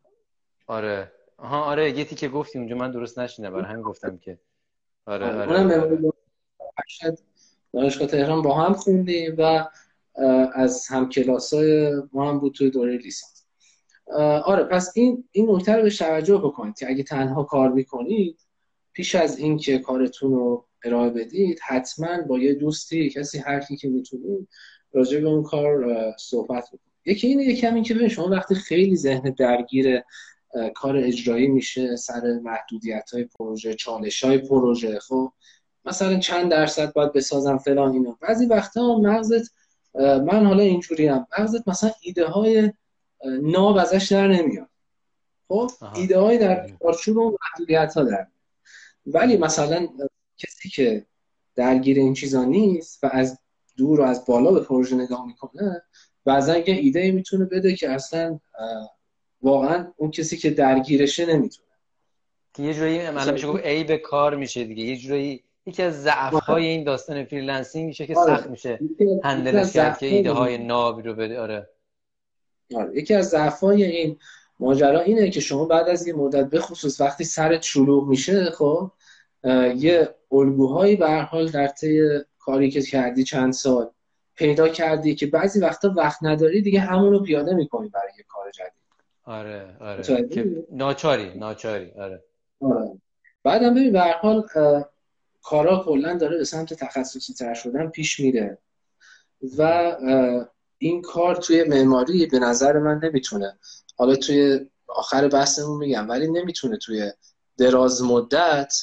[0.66, 1.12] آره.
[1.38, 4.38] آها آره یه که گفتی اونجا من درست نشینه برای همین گفتم که.
[5.06, 6.02] آره آره, آره.
[7.72, 9.68] دانشگاه تهران با هم خوندیم و
[10.54, 11.10] از هم
[11.52, 13.46] های ما هم بود توی دوره لیسانس.
[14.44, 18.40] آره پس این این نکته رو به توجه بکنید که اگه تنها کار می‌کنید
[18.92, 23.88] پیش از اینکه کارتون رو ارائه بدید حتما با یه دوستی کسی هر کی که
[23.88, 24.48] می‌تونید
[24.92, 25.86] راجع به اون کار
[26.18, 26.80] صحبت بکنید.
[27.04, 30.02] یکی اینه یکی همین که شما وقتی خیلی ذهن درگیر
[30.74, 35.32] کار اجرایی میشه سر محدودیت های پروژه چالش های پروژه خب
[35.84, 38.18] مثلا چند درصد باید بسازم فلان اینا.
[38.20, 39.50] بعضی وقتا مغزت
[39.94, 42.72] من حالا اینجوری هم مغزت مثلا ایده های
[43.42, 44.68] ناب ازش در نمیاد.
[45.48, 48.26] خب ایده های در چارچوب و محدودیت ها در
[49.06, 49.88] ولی مثلا
[50.38, 51.06] کسی که
[51.54, 53.38] درگیر این چیزا نیست و از
[53.76, 55.82] دور و از بالا به پروژه نگاه می‌کنه
[56.24, 58.40] بعضا یه ایده می‌تونه بده که اصلا
[59.42, 61.66] واقعا اون کسی که درگیرشه نمی‌تونه.
[62.58, 64.84] یه جوری مثلا میشه گفت عیب کار میشه دیگه.
[64.84, 68.36] یه جوری یکی از ضعف های این داستان freelancing میشه که آره.
[68.36, 68.80] سخت میشه
[69.24, 71.40] handle ش کرد که ایده های نابی رو بده.
[71.40, 71.68] آره.
[72.74, 72.98] آره.
[72.98, 74.18] یکی از ضعف های این
[74.60, 78.92] ماجرا اینه که شما بعد از یه مدت به خصوص وقتی سرت شلوغ میشه خب
[79.76, 82.00] یه الگوهایی به هر حال در طی
[82.38, 83.90] کاری که کردی چند سال
[84.34, 88.50] پیدا کردی که بعضی وقتا وقت نداری دیگه همون رو پیاده می‌کنی برای یه کار
[88.50, 88.86] جدید.
[89.24, 90.64] آره آره.
[90.72, 92.22] ناچاری ناچاری آره.
[92.60, 93.00] آره.
[93.42, 94.44] بعدم ببین به هر حال
[95.42, 98.58] کارا کلا داره به سمت تخصصی تر شدن پیش میره
[99.58, 99.92] و
[100.78, 103.58] این کار توی معماری به نظر من نمی‌تونه.
[103.96, 107.12] حالا توی آخر بحثمون میگم ولی نمی‌تونه توی
[107.58, 108.74] دراز مدت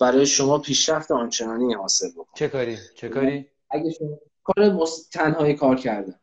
[0.00, 5.76] برای شما پیشرفت آنچنانی حاصل بکنه چه کاری؟ چه کاری؟ اگه شما کار تنهایی کار
[5.76, 6.14] کرده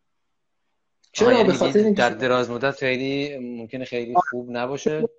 [1.12, 5.10] چرا یعنی به خاطر در دراز مدت خیلی ممکنه خیلی خوب نباشه؟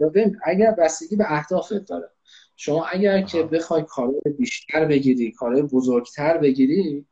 [0.00, 2.10] ببین اگر بستگی به اهدافت داره.
[2.56, 7.06] شما اگر که بخوای کارهای بیشتر بگیری کارهای بزرگتر بگیری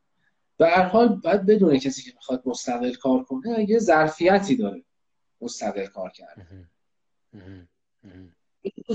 [0.56, 4.82] به هر حال باید بدونه کسی که می‌خواد مستقل کار کنه یه ظرفیتی داره
[5.40, 6.46] مستقل کار کرده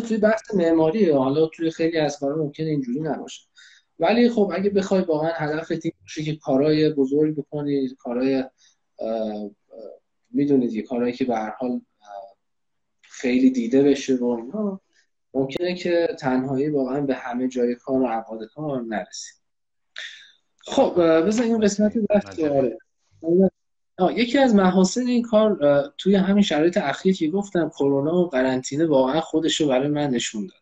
[0.07, 3.41] توی بحث معماری حالا توی خیلی از کارا ممکنه اینجوری نباشه.
[3.99, 8.43] ولی خب اگه بخوای واقعا هدف این باشه که کارهای بزرگ بکنی کارهای
[10.31, 11.81] می‌دونید یه کارهایی که به هر حال
[13.01, 14.81] خیلی دیده بشه و اینا
[15.33, 19.37] ممکنه که تنهایی واقعا به همه جای کار و ابعاد کار نرسید
[20.59, 20.93] خب
[21.25, 22.39] بذار این قسمت بحث
[24.15, 25.57] یکی از محاسن این کار
[25.97, 30.47] توی همین شرایط اخیر که گفتم کرونا و قرنطینه واقعا خودش رو برای من نشون
[30.47, 30.61] داد.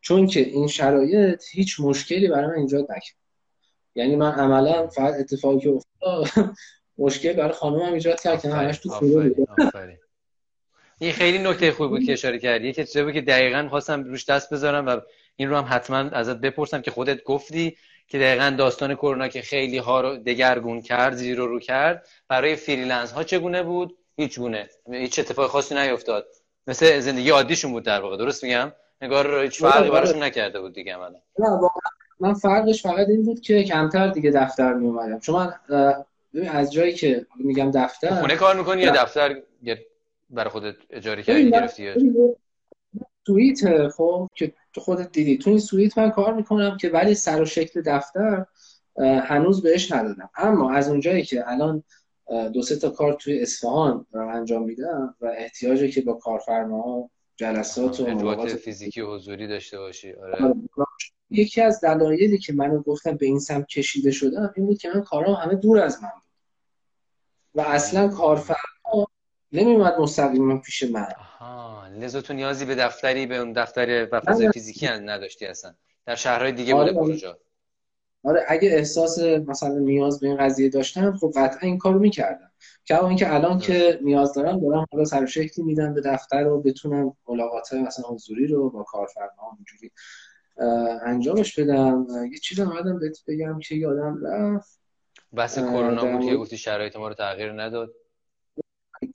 [0.00, 3.16] چون که این شرایط هیچ مشکلی برای من ایجاد نکرد.
[3.94, 6.50] یعنی من عملا فقط اتفاقی که افتاد
[6.98, 9.34] مشکل برای خانمم ایجاد کرد که همش تو خونه
[11.00, 12.72] این خیلی نکته خوبی بود که اشاره کردی.
[12.72, 15.00] که چیزی که دقیقا خواستم روش دست بذارم و
[15.36, 17.76] این رو هم حتما ازت بپرسم که خودت گفتی.
[18.08, 23.12] که دقیقا داستان کرونا که خیلی ها رو دگرگون کرد زیر رو کرد برای freelance
[23.12, 24.68] ها چگونه بود؟ هیچ گونه.
[24.90, 26.26] هیچ اتفاق خاصی نیفتاد.
[26.66, 30.96] مثل زندگی عادیشون بود در واقع درست میگم؟ نگار هیچ فرقی براشون نکرده بود دیگه
[30.96, 31.14] من
[32.20, 36.04] من فرقش فقط این بود که کمتر دیگه دفتر می اومدم چون من
[36.48, 39.42] از جایی که میگم دفتر خونه کار می‌کنی یا دفتر
[40.30, 41.94] برای خودت اجاره کردی گرفتی
[43.26, 45.38] سویت خب که تو خودت دیدی.
[45.38, 48.46] تو این سویت من کار می‌کنم که ولی سر و شکل دفتر
[48.98, 50.30] هنوز بهش ندادم.
[50.36, 51.82] اما از اونجایی که الان
[52.52, 58.04] دو سه تا کار توی اصفهان انجام میدم و احتیاجی که با کارفرماها جلسات و
[58.04, 60.12] ارتباط فیزیکی حضوری داشته باشی.
[60.12, 60.44] آره.
[60.44, 60.54] آره.
[61.30, 65.02] یکی از دلایلی که منو گفتم به این سمت کشیده شدم این بود که من
[65.02, 66.22] کارام همه دور از من بود.
[67.54, 68.58] و اصلا کارفرما
[69.52, 71.06] نمیومد مستقیما پیش من.
[71.18, 75.74] آها لذا تو نیازی به دفتری به اون دفتر و فضای فیزیکی نداشتی اصلا.
[76.06, 77.36] در شهرهای دیگه آره بوده پروژه.
[78.24, 82.50] آره اگه احساس مثلا نیاز به این قضیه داشتم خب قطعا این کارو می‌کردم.
[82.84, 87.16] که اینکه الان که نیاز دارم دارم حالا سر شکلی میدم به دفتر رو بتونم
[87.28, 89.90] ملاقات مثلا حضوری رو با کارفرما اینجوری
[91.06, 92.06] انجامش بدم.
[92.32, 94.80] یه چیزی اومدم بهت بگم که یادم رفت.
[95.36, 97.94] بس کرونا بود که گفتی شرایط ما رو تغییر نداد.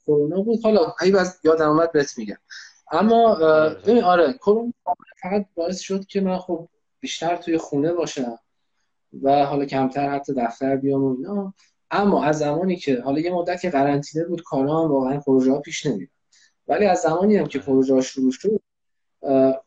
[0.06, 0.60] کرونا بود.
[0.64, 2.36] حالا ای بس یادم اومد بهت میگم.
[2.92, 3.34] اما
[3.86, 4.72] ببین آره کرونا
[5.22, 6.68] فقط باعث شد که من خب
[7.00, 8.38] بیشتر توی خونه باشم
[9.22, 11.54] و حالا کمتر حتی دفتر بیام و اینا.
[11.90, 15.60] اما از زمانی که حالا یه مدت که قرنطینه بود کارا هم واقعا پروژه ها
[15.60, 16.10] پیش نمیره
[16.68, 18.60] ولی از زمانی هم که پروژه ها شروع شد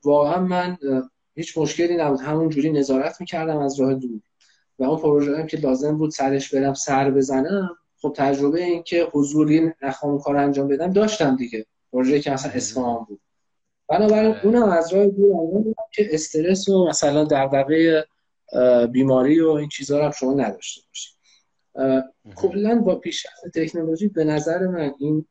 [0.03, 0.77] واقعا من
[1.35, 2.19] هیچ مشکلی نبود.
[2.19, 4.21] همون جوری نظارت می‌کردم از راه دور.
[4.79, 9.07] و اون پروژه هم که لازم بود سرش برم سر بزنم خب تجربه این که
[9.13, 11.65] حضوری نخوام کار انجام بدم داشتم دیگه.
[11.91, 13.21] پروژه که مثلا اصفهان بود.
[13.87, 14.45] بنابراین آره.
[14.45, 18.05] اونم از راه دور انجام که استرس و مثلا دغدغه
[18.91, 21.17] بیماری و این چیزها رو شما نداشته باشید.
[22.35, 25.25] کلا با پیشرفت تکنولوژی به نظر من این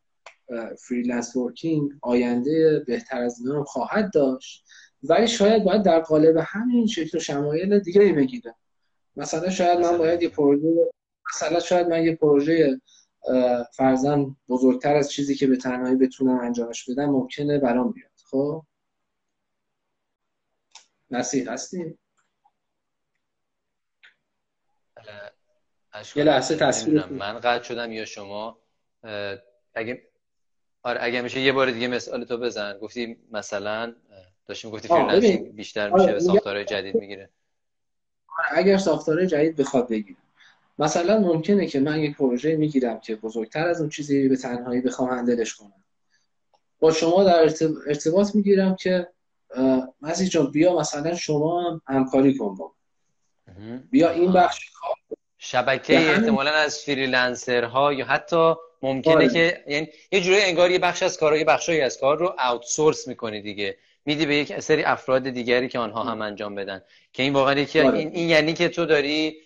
[0.79, 4.65] freelance working آینده بهتر از اینا خواهد داشت.
[5.03, 8.55] ولی شاید باید در قالب همین شکل و شمایل دیگه بگیره
[9.17, 10.91] مثلا شاید من باید یه پروژه
[11.35, 12.81] مثلا شاید من یه پروژه
[13.73, 18.11] فرضاً بزرگتر از چیزی که به تنهایی بتونم انجامش بدم ممکنه برام بیاد.
[18.31, 18.63] خب؟
[21.11, 21.99] نصیح هستیم
[26.17, 28.59] یه لحظه تصویر من قطع شدم یا شما؟
[29.75, 30.03] اگه
[30.83, 32.79] آره اگه میشه یه بار دیگه مثال تو بزن.
[32.79, 33.95] گفتی مثلا
[34.47, 37.31] داشتیم گفتی freelancing بیشتر میشه به آره، ساختارهای جدید می‌گیره.
[38.51, 40.19] اگر ساختارهای جدید بخواد بگیره.
[40.79, 45.11] مثلا ممکنه که من یک پروژه می‌گیرم که بزرگتر از اون چیزی به تنهایی بخوام
[45.11, 45.85] هندلش کنم.
[46.79, 47.39] با شما در
[47.87, 49.09] ارتباط می‌گیرم که
[50.03, 52.73] مزید جان بیا مثلا شما همکاری کن با
[53.91, 54.71] بیا این بخش
[55.39, 59.29] شبکه احتمالا از فریلنسرها یا حتی ممکنه آره.
[59.29, 63.09] که یعنی یه جوری انگار یه بخش از کار یه بخشی از کار رو آوتسورس
[63.09, 63.77] می‌کنی دیگه.
[64.05, 66.83] میدی به یک سری افراد دیگری که آنها هم انجام بدن.
[67.13, 67.99] که این واقعا که آره.
[67.99, 69.37] این, این یعنی که تو داری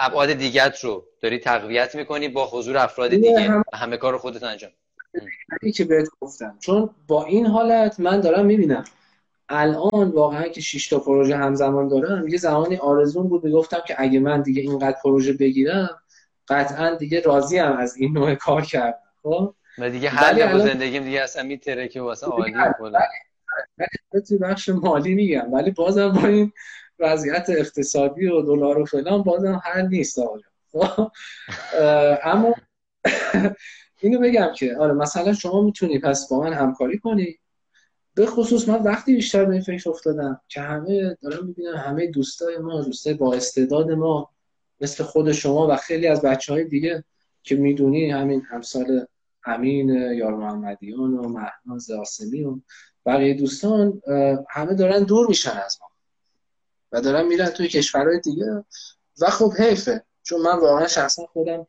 [0.00, 3.64] ابعاد دیگت رو داری تقویت می‌کنی با حضور افراد دیگه هم...
[3.74, 4.70] همه کار رو خودت انجام.
[5.74, 6.56] که بهت گفتم.
[6.60, 8.84] چون با این حالت من دارم می‌بینم.
[9.48, 14.20] الان واقعا که 6 تا پروژه همزمان دارم یه زمانی آرزون بود می‌گفتم که اگه
[14.20, 16.00] من دیگه اینقدر پروژه بگیرم
[16.48, 21.20] قطعا دیگه راضی هم از این نوع کار کردم خب؟ و دیگه حل زندگیم دیگه
[21.20, 22.54] اصلا میتره که واسه عالی
[23.78, 25.52] ولی توی بخش مالی میگم.
[25.52, 26.52] ولی بازم با این
[27.00, 30.38] وضعیت اقتصادی و دلار و فلان بازم حل نیست آقا
[30.72, 31.10] خب؟
[32.24, 32.54] اما
[34.00, 37.38] اینو بگم که آره مثلا شما می‌تونی پس با من همکاری کنی.
[38.14, 42.58] به خصوص من وقتی بیشتر به این فکر افتادم که همه دارم می‌بینم همه دوستای
[42.58, 44.30] ما دوستای با استعداد ما
[44.80, 47.04] مثل خود شما و خیلی از بچه های دیگه
[47.42, 49.06] که می‌دونی همین همسال
[49.44, 52.58] امین یار محمدیان و مهناز آسمی و
[53.06, 54.02] بقیه دوستان
[54.50, 55.89] همه دارن دور میشن از ما.
[56.92, 58.64] و دارن میرن توی کشورهای دیگه.
[59.20, 60.04] و خب حیفه.
[60.22, 61.66] چون من واقعا شخصا خودم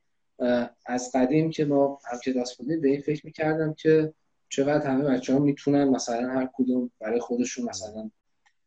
[0.85, 4.13] از قدیم که ما هم کلاس بودیم به این فکر می‌کردم که
[4.49, 8.11] چقدر همه بچه ها می‌تونن مثلا هر کدوم برای خودشون مثلا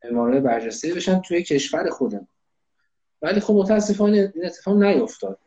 [0.02, 2.28] اماره برجسته بشن توی کشور خودم.
[3.22, 5.38] ولی خب متاسفانه این اتفاق نیفتاد.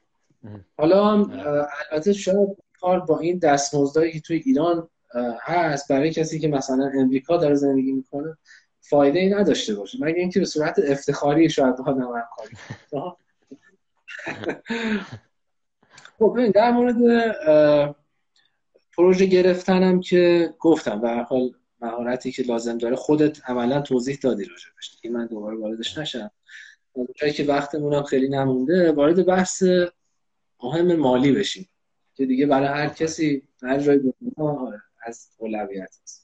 [0.78, 1.32] حالا هم
[1.92, 2.50] البته شاید
[2.80, 4.90] کار با این دستمزدایی که توی ایران
[5.42, 8.38] هست برای کسی که مثلا امریکا داره زندگی می‌کنه
[8.90, 9.98] فایده ای نداشته باشه.
[10.02, 12.56] مگه اینکه به صورت افتخاری شاید آدم همکاری
[16.20, 16.96] خب ببین در مورد
[18.98, 25.02] پروژه گرفتنم که گفتم به حال مهارتی که لازم داره خودت عملا توضیح دادی راجبش
[25.02, 26.32] که من دوباره واردش نشم.
[27.16, 29.64] جایی که وقتمون خیلی نمونده وارد بحث
[30.64, 31.70] مهم مالی بشیم.
[32.16, 36.17] که دیگه برای هر کسی هر جای آره، از اولویت است.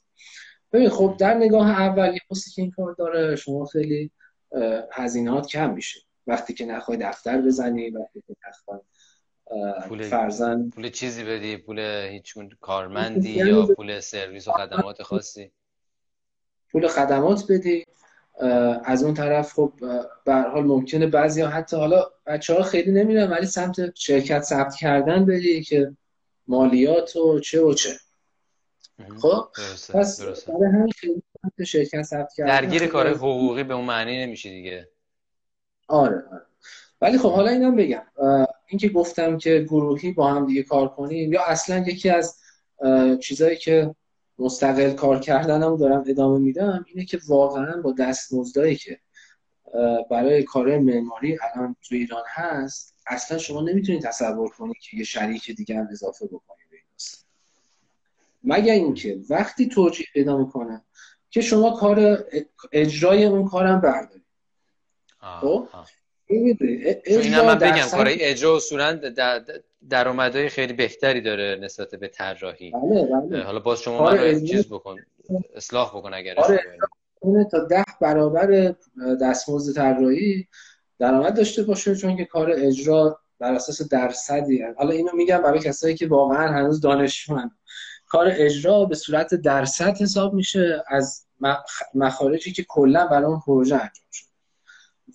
[0.74, 2.20] ببین خب در نگاه اول یه
[2.54, 4.10] که این کار داره شما خیلی
[4.92, 6.00] هزینهات کم میشه.
[6.26, 8.80] وقتی که نخوای دفتر بزنی وقتی که نخوای
[9.88, 11.78] پول فرزن پول چیزی بدی؟ پول
[12.10, 15.50] هیچ کارمندی یعنی یا پول سرویس و خدمات خاصی؟
[16.72, 17.84] پول خدمات بدی.
[18.84, 19.72] از اون طرف خب
[20.24, 24.74] به حال ممکنه بعضی ها حتی حالا بچه ها خیلی نمی‌دونن ولی سمت شرکت ثبت
[24.74, 25.92] کردن بدی که
[26.46, 27.90] مالیات و چه و چه.
[29.22, 29.48] خب
[29.94, 30.92] پس برای همین
[31.66, 32.60] شرکت ثبت کردن.
[32.60, 34.88] درگیر کار حقوقی به اون معنی نمیشه دیگه.
[35.88, 36.46] آره, آره.
[37.00, 38.06] ولی خب حالا اینم بگم.
[38.66, 42.38] اینکه گفتم که گروهی با هم دیگه کار کنیم یا اصلا یکی از
[43.20, 43.94] چیزایی که
[44.38, 49.00] مستقل کار کردنم دارم ادامه میدم اینه که واقعا با دستمزدایی که
[50.10, 55.50] برای کار معماری الان تو ایران هست اصلا شما نمی‌تونید تصور کنید که یه شریک
[55.50, 56.63] دیگه هم اضافه بکنید.
[58.44, 60.84] مگر اینکه وقتی توجیه پیدا می‌کنه
[61.30, 62.24] که شما کار
[62.72, 64.24] اجرای اون کارم بردارید.
[65.40, 65.68] خب؟
[66.26, 69.00] این من بگم کارهای اجرا اصولا
[69.90, 72.70] درآمدهای خیلی بهتری داره نسبت به طراحی.
[72.70, 73.42] بله بله.
[73.42, 74.96] حالا باز شما من چیز بکن
[75.54, 76.60] اصلاح بکن اگر آره
[77.50, 78.74] تا ده برابر
[79.22, 80.48] دستمزد طراحی
[80.98, 85.94] درآمد داشته باشه چون که کار اجرا بر اساس درصدی حالا اینو میگم برای کسایی
[85.94, 87.50] که واقعا هنوز دانشمند.
[88.14, 91.26] کار اجرا به صورت درصد حساب میشه از
[91.94, 94.28] مخارجی که کلا برای اون پروژه انجام شده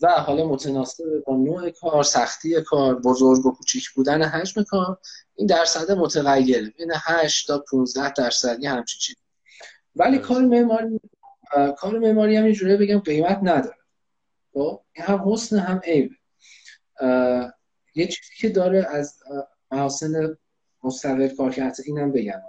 [0.02, 4.98] و حالا متناسب با نوع کار سختی کار بزرگ و کوچیک بودن حجم کار
[5.36, 6.74] این درصد متغیره.
[6.78, 9.20] بین 8 تا 15 درصدی همچین چیزی.
[9.96, 11.00] ولی کار معماری
[11.78, 13.78] کار معماری هم اینجوری بگم قیمت نداره.
[14.54, 16.12] خب هم حسن هم عیب.
[17.96, 19.20] یه چیزی که داره از
[19.72, 20.38] محاسن
[20.84, 22.42] مستقل کار کرده اینم بگم.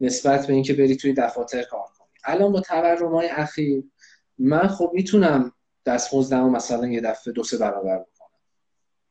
[0.00, 2.08] نسبت به اینکه بری توی دفاتر کار کنی.
[2.24, 3.84] الان با تورم اخیر
[4.38, 5.52] من خب می‌تونم
[5.86, 8.28] دستمزدمو مثلا یه دفعه دو سه برابر بکنم.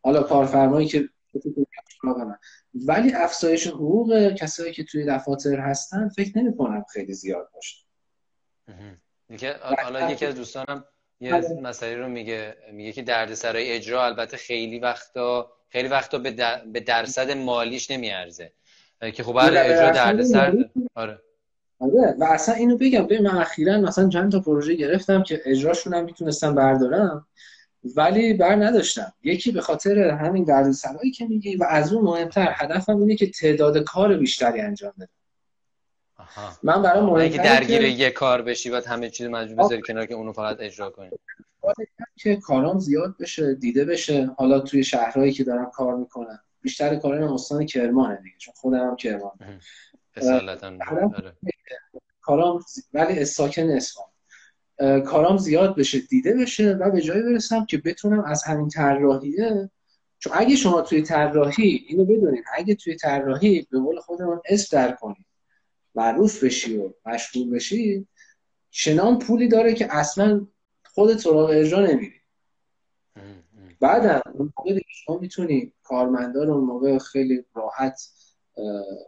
[0.04, 1.10] حالا کارفرمایی که
[2.88, 7.78] ولی افزایش حقوق کسایی که توی دفاتر هستن فکر نمی کنم خیلی زیاد باشه.
[9.84, 10.86] حالا یکی از دوستانم
[11.20, 11.62] یه بله.
[11.62, 17.92] مسئله رو میگه میگه که دردسرای اجرا البته خیلی وقتا خیلی وقتا به, درصد مالیش
[17.92, 18.54] نمیارزه.
[19.12, 21.20] که خب هر اجرا دردسر آره.
[21.80, 25.94] آره و اصلا اینو بگم ببین من اخیرا مثلا چند تا پروژه گرفتم که اجراشون
[25.94, 27.28] هم می‌تونستم بردارم
[27.96, 29.14] ولی بر نداشتم.
[29.24, 33.78] یکی به خاطر همین دردسرایی که میگی و از اون مهمتر هدفم اینه که تعداد
[33.78, 35.10] کار بیشتری انجام بدم.
[36.64, 40.14] من برای مهمتر که درگیر یه کار بشی بعد همه چیز مجبور بذاری کنار که
[40.14, 41.10] اونو فقط اجرا کنی.
[42.16, 44.32] که کارام زیاد بشه دیده بشه.
[44.38, 46.40] حالا توی شهرهایی که دارم کار می‌کنم.
[46.66, 49.32] بیشتر کارم استان کرمانه دیگه چون خودم هم کرمان
[52.22, 52.60] کارام
[52.94, 54.08] ولی ساکن اصفهان.
[55.02, 59.70] کارام زیاد بشه دیده بشه و به جایی برسم که بتونم از همین طراحیه
[60.20, 64.92] چون اگه شما توی طراحی اینو بدونید اگه توی طراحی به قول خودمون اسم در
[64.92, 65.26] کنید
[65.96, 68.08] معروف بشی و مشهور بشی
[68.70, 70.48] چنان پولی داره که اصلا
[70.86, 72.22] خودت سراغ اجرا نمیری
[73.80, 78.10] بعدم اون موقع شما می‌تونی کارمندا رو اون موقع خیلی راحت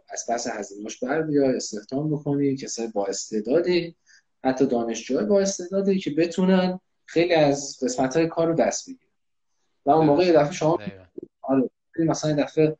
[0.08, 3.96] از پس هزینه‌اش بر بیای استخدام بکنی کسای با استعدادی
[4.44, 9.10] حتی دانشجوهای با استعدادی که بتونن خیلی از قسمت های کار رو دست بگیرن.
[9.86, 10.78] و اون موقع یه دفعه شما
[11.42, 12.76] آره مثلا دفعه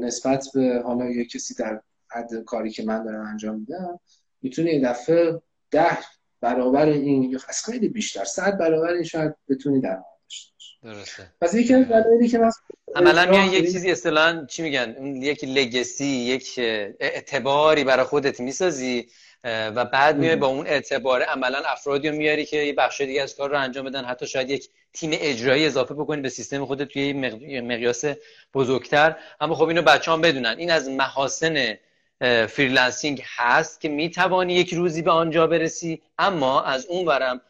[0.00, 4.00] نسبت به حالا یه کسی در حد کاری که من دارم انجام میدم
[4.42, 5.98] می‌تونه یه دفعه ده
[6.40, 10.02] برابر این یا خیلی بیشتر صد برابر این شاید بتونی در
[10.84, 11.30] درسته.
[11.40, 12.50] پس یکی از دلایلی که من
[12.94, 16.54] عملا میان یک چیزی اصطلاحا چی میگن؟ اون یک لگسی یک
[17.00, 19.08] اعتباری برای خودت می‌سازی
[19.44, 23.36] و بعد میای با اون اعتبار عملا افرادی رو میاری که یه بخش دیگه از
[23.36, 24.04] کار رو انجام بدن.
[24.04, 27.12] حتی شاید یک تیم اجرایی اضافه بکنی به سیستم خودت توی
[27.60, 28.04] مقیاس
[28.54, 29.16] بزرگتر.
[29.40, 30.54] اما خب اینو بچه هم بدونن.
[30.58, 31.78] این از محاسن
[32.48, 36.02] freelancing هست که می‌توانی یک روزی به آنجا برسی.
[36.18, 37.40] اما از اون ورم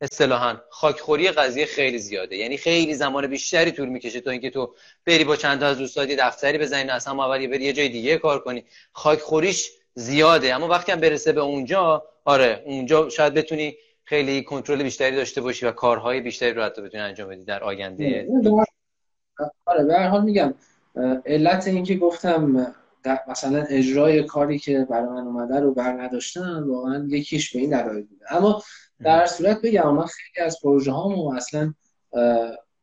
[0.00, 2.36] اصطلاحا خاکخوری قضیه خیلی زیاده.
[2.36, 4.74] یعنی خیلی زمان بیشتری طول می‌کشه تا اینکه تو
[5.06, 8.18] بری با چند تا از دوستات دفتری بزنی از همون اولی بری یه جای دیگه
[8.18, 8.64] کار کنی.
[8.92, 15.16] خاکخوریش زیاده اما وقتی هم برسه به اونجا آره اونجا شاید بتونی خیلی کنترل بیشتری
[15.16, 18.28] داشته باشی و کارهای بیشتری رو حتی بتونی انجام بدی در آینده.
[19.66, 20.54] آره به هر حال میگم
[21.26, 22.74] علت اینکه گفتم
[23.28, 28.04] مثلا اجرای کاری که برای من اومده رو بر نداشتم واقعا یکیش به این دلایل
[28.04, 28.34] بوده.
[28.34, 28.62] اما
[29.04, 31.74] در صورت بگم من خیلی از پروژه هامو اصلا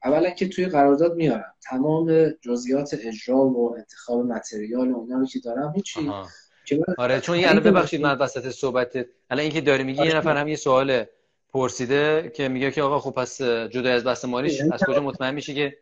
[0.04, 5.40] اولا که توی قرارداد میارم تمام جزئیات اجرا و انتخاب متریال و اینا رو که
[5.40, 6.12] دارم هیچی
[6.98, 8.96] آره چون یه ببخشید من وسط صحبت
[9.30, 11.06] الان اینکه داری میگی یه نفر هم یه سوال
[11.50, 15.54] پرسیده که میگه که آقا خب پس جدا از بحث مالیش از کجا مطمئن میشه
[15.54, 15.78] که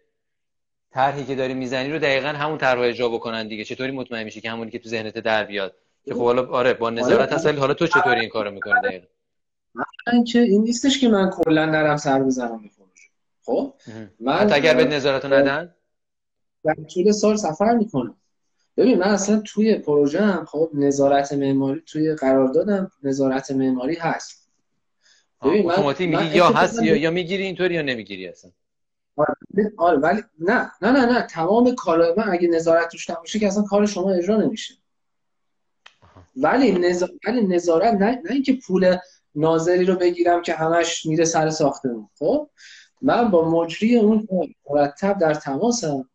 [0.94, 3.64] طرحی که داری می‌زنی رو دقیقا همون طرح اجرا بکنن دیگه.
[3.64, 5.76] چطوری مطمئن میشی که همونی که تو ذهنت در بیاد؟
[6.06, 9.06] که خب حالا آره با نظارت اصلی حالا تو چطوری این کارو می‌کنی دقیقا؟
[10.08, 12.70] من که این نیستش که من کلا نرم سر بزنم
[13.46, 13.74] خب؟
[14.20, 15.76] من اگر به نظارت ندن؟
[16.64, 18.16] در طول سال سفر می‌کنم.
[18.78, 24.50] ببین من اصلا توی پروژه هم خب نظارت معماری توی قراردادم نظارت معماری هست.
[25.42, 28.52] ببین من, میگی یا هست یا, یا می‌گیری اینطوری یا نمی‌گیری اصلا؟
[29.16, 33.48] آره, آره ولی نه نه نه نه تمام کار من اگه نظارت توش نباشه که
[33.48, 34.74] اصلا کار شما اجرا نمیشه.
[36.36, 38.98] ولی نظارت ولی نظارت نه نه اینکه پول
[39.36, 42.10] ناظری رو بگیرم که همش میره سر ساختمون.
[42.20, 42.50] خب؟
[43.02, 44.28] من با مجری اون
[44.70, 46.10] مرتب در تماسم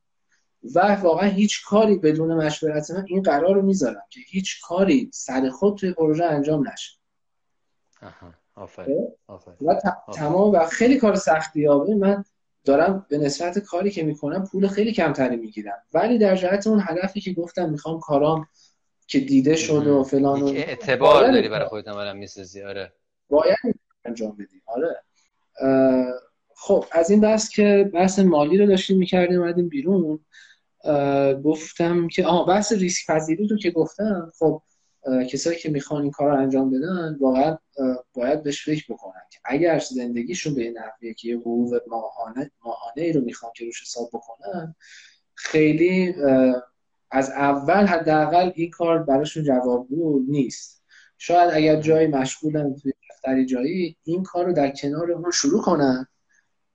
[0.74, 5.51] و واقعا هیچ کاری بدون مشورت من این قرار رو می‌ذارم که هیچ کاری سر
[5.51, 6.99] خود توی پروژه انجام نشه.
[8.55, 9.09] آفرین
[9.61, 9.80] و
[10.14, 12.24] تمام و خیلی کار سختی ها من
[12.69, 15.83] دارم به نسبت کاری که می‌کنم پول خیلی کمتری می‌گیرم.
[15.93, 18.47] ولی در جهت اون هدفی که گفتم می‌خوام کارام
[19.07, 22.93] که دیده شد و فلان و اعتبار داری برای خودت عملا می‌سازی آره.
[23.29, 23.57] باید
[24.05, 24.97] انجام بدی آره.
[26.55, 30.21] خب از این بحث که بحث مالی رو داشتیم می‌کردیم اومدیم بیرون.
[31.45, 34.62] گفتم که آها بحث ریسک پذیری رو که گفتم خب
[35.31, 37.59] کسایی که می‌خوان این کار رو انجام بدن واقعا
[38.15, 43.03] باید بهش فکر بکنن که اگر زندگیشون به این نحویه که یه حقوق ماهانه ماهانه
[43.03, 44.75] ای رو می‌خوان که روش حساب بکنن
[45.35, 46.15] خیلی
[47.11, 50.83] از اول حداقل این کار براشون جوابگو نیست.
[51.19, 56.07] شاید اگر جایی مشغولن توی دفتری جایی این کار رو در کنار اون شروع کنن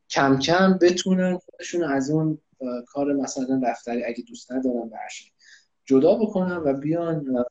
[0.10, 2.40] کم کم بتونن خودشون از اون
[2.88, 5.30] کار مثلا دفتری اگه دوست ندارن برشن
[5.86, 7.46] جدا بکنن و بیان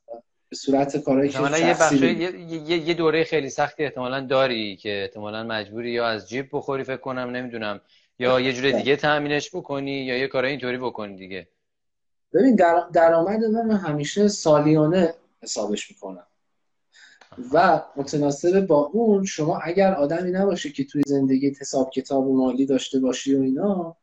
[0.53, 2.39] به صورت کارهایی که یه,
[2.69, 6.97] یه, یه دوره خیلی سختی احتمالا داری که احتمالا مجبوری یا از جیب بخوری فکر
[6.97, 7.81] کنم نمی‌دونم.
[8.19, 11.47] یا یه جور دیگه تامینش بکنی یا یه کارهای اینطوری بکنی دیگه.
[12.33, 16.27] ببین در درآمد من همیشه سالیانه حسابش می‌کنم.
[17.53, 22.65] و متناسب با اون شما اگر آدمی نباشه که توی زندگی حساب کتاب و مالی
[22.65, 23.95] داشته باشی و اینا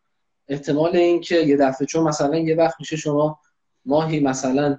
[0.48, 3.38] احتمال اینکه یه دفعه چون مثلا یه وقت میشه شما
[3.84, 4.78] ماهی مثلا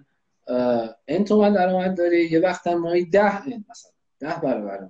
[1.05, 2.25] این تومن درآمد داری.
[2.25, 3.91] یه وقت هم ماهی ده این مثلا.
[4.19, 4.87] ده برابر.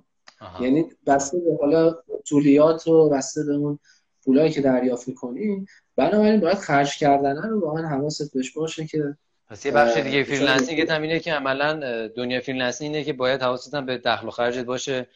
[0.60, 1.94] یعنی بسته به حالا
[2.28, 3.78] طولیات و بسته به اون
[4.24, 5.66] پولایی که دریافت می‌کنی.
[5.96, 9.16] بنابراین باید خرج کردن رو واقعا حواست بهش باشه که
[9.48, 13.76] پس یه بخش دیگه freelancing هم اینه که عملا دنیا freelancing اینه که باید حواست
[13.76, 15.06] به دخل و خرجت باشه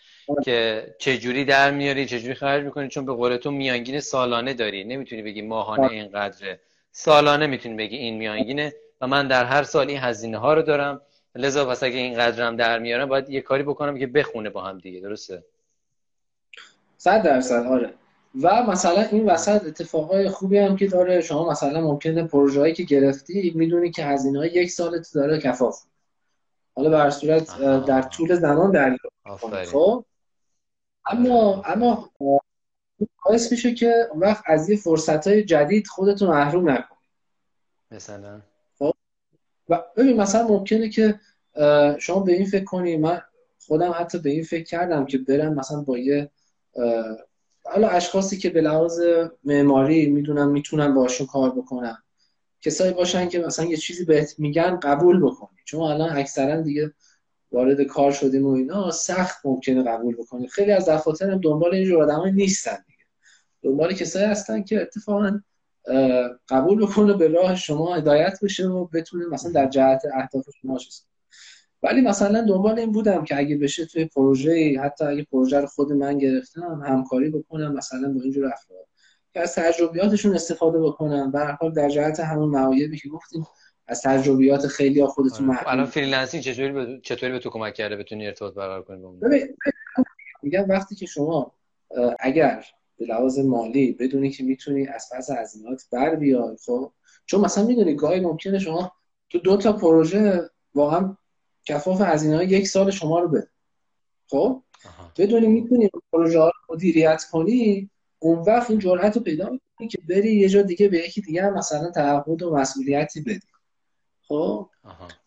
[0.45, 2.89] که چه جوری در میاری چه جوری خرج می‌کنی.
[2.89, 4.85] چون به قول تو میانگین سالانه داری.
[4.85, 6.61] نمی‌تونی بگی ماهانه اینقدره.
[6.93, 8.73] سالانه می‌تونی بگی این میانگینه.
[9.01, 11.01] و من در هر سال این هزینه ها رو دارم.
[11.35, 14.79] لذا پس اگه این قدرم در میارم باید یه کاری بکنم که بخونه با هم
[14.79, 15.01] دیگه.
[15.01, 15.45] درسته؟
[16.97, 17.95] صد درصد آره.
[18.43, 21.21] و مثلا این وسط اتفاقای خوبی هم که داره.
[21.21, 25.83] شما مثلا ممکنه پروژه هایی که گرفتی می‌دونی که هزینه های یک سالت داره کفاف.
[26.77, 28.97] حالا به صورت در طول زمان در
[29.73, 30.05] خب؟
[31.07, 32.11] اما اما
[33.25, 36.99] باعث میشه که وقت از یه فرصت های جدید خودتون محروم نکنید.
[37.91, 38.41] مثلا؟
[39.69, 41.21] و ببین مثلا ممکنه که
[41.99, 43.23] شما به این فکر کنی من
[43.67, 46.31] خودم حتی به این فکر کردم که برم مثلا با یه
[47.65, 49.01] حالا اشخاصی که به لحاظ
[49.45, 52.03] معماری می‌دونم می‌تونن باشون کار بکنن
[52.61, 55.59] کسایی باشن که مثلا یه چیزی بهت میگن قبول بکنی.
[55.65, 56.93] چون الان اکثرا دیگه
[57.53, 60.49] وارد کار شدیم و اینا سخت ممکنه قبول بکنی.
[60.49, 63.05] خیلی از دفاتر دنبال اینجور آدمای نیستن دیگه.
[63.63, 65.41] دنبال کسایی هستن که اتفاقا
[66.49, 71.07] قبول بکنه به راه شما هدایت بشه و بتونه مثلا در جهت اهداف شما چیز
[71.83, 75.93] ولی مثلا دنبال این بودم که اگه بشه توی پروژه حتی اگه پروژه رو خود
[75.93, 78.87] من گرفتم همکاری بکنم مثلا با اینجور افراد.
[79.33, 81.31] که از تجربیاتشون استفاده بکنم.
[81.31, 83.47] به حال در جهت همون معایبی که گفتیم
[83.87, 85.69] از تجربیات خیلی ها خودتون آره.
[85.69, 89.15] الان freelancing چطوری به چطوری به تو کمک کرده؟ بتونی ارتباط برقرار کنی با
[90.43, 91.53] میگم وقتی که شما
[92.21, 92.65] اگر
[92.99, 96.93] به لحاظ مالی بدونی که می‌تونی از پس هزینهات بر بیای خب؟
[97.27, 98.93] چون مثلا می‌دونی گاهی ممکنه شما
[99.31, 101.17] تو دو تا پروژه واقعا
[101.65, 103.49] کفاف هزینه یک سال شما رو بده
[104.29, 104.63] خب؟
[105.19, 109.99] بدونی می‌تونی پروژه ها رو مدیریت کنی اون وقت این جرأت رو پیدا می‌کنی که
[110.09, 113.41] بری یه جا دیگه به یکی دیگه مثلا تعهد و مسئولیتی بدی
[114.29, 114.71] خب؟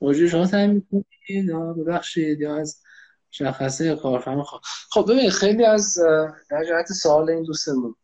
[0.01, 2.81] موجود شما تعیین می‌کنید ببخشید یا از
[3.31, 4.59] شخصه کارفرما خب
[4.91, 5.97] خب ببین خیلی از
[6.49, 7.95] در جهت سوال این دوستمون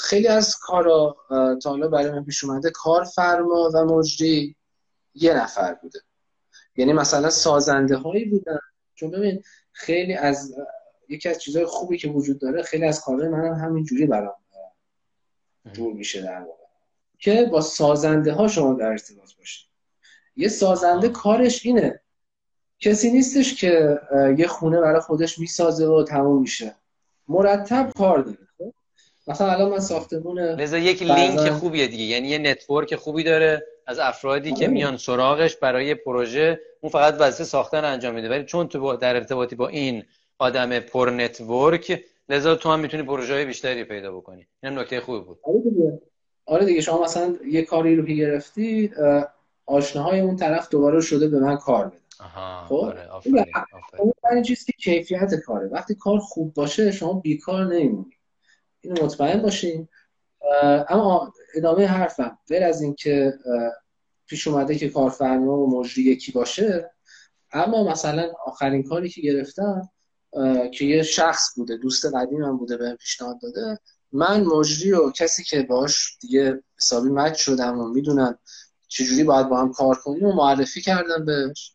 [0.00, 1.16] خیلی از کارا
[1.62, 4.56] تا حالا برای من پیش اومده کارفرما و مجری
[5.14, 6.00] یه نفر بوده.
[6.76, 8.58] یعنی مثلا سازنده هایی بودن.
[8.94, 10.54] چون ببین خیلی از
[11.08, 14.34] یکی از چیزهای خوبی که وجود داره خیلی از کارهای من هم همینجوری برام
[15.72, 16.62] جور میشه در واقع.
[17.18, 19.68] که با سازنده ها شما در ارتباط باشید
[20.36, 22.01] یه سازنده کارش اینه.
[22.82, 24.00] کسی نیستش که
[24.38, 26.74] یه خونه برای خودش می‌سازه و تموم میشه.
[27.28, 28.72] مرتب کار داره خب؟
[29.26, 33.98] مثلا الان من ساختمون لذا یک لینک خوبیه دیگه یعنی یه network خوبی داره از
[33.98, 34.74] افرادی که آره.
[34.74, 38.28] میان سراغش برای پروژه اون فقط وظیفه ساختن انجام میده.
[38.28, 40.04] ولی چون تو در ارتباطی با این
[40.38, 44.46] آدم پر network لذا تو هم می‌تونی پروژه های بیشتری پیدا بکنی.
[44.62, 45.38] این نکته خوبی بود.
[45.42, 46.00] آره دیگه.
[46.46, 48.90] آره دیگه شما مثلا یه کاری رو که گرفتی
[49.66, 52.01] آشناهای اون طرف دوباره شده به من کار بده.
[52.68, 53.08] خب آره
[54.30, 55.68] اون چیزی که کیفیت کاره.
[55.68, 58.16] وقتی کار خوب باشه شما بیکار نمیمونی.
[58.80, 59.88] اینو مطمئن باشین.
[60.88, 63.34] اما ادامه حرفم غیر از اینکه
[64.26, 66.90] پیش اومده که کارفرما و مجری یکی باشه
[67.52, 69.90] اما مثلا آخرین کاری که گرفتم
[70.74, 73.78] که یه شخص بوده دوست قدیمم بوده به پیشنهاد داده
[74.12, 78.38] من مجری و کسی که باش دیگه حسابی مچ شدم و می‌دونم
[78.88, 81.72] چجوری باید با هم کار کنیم و معرفی کردم بهش.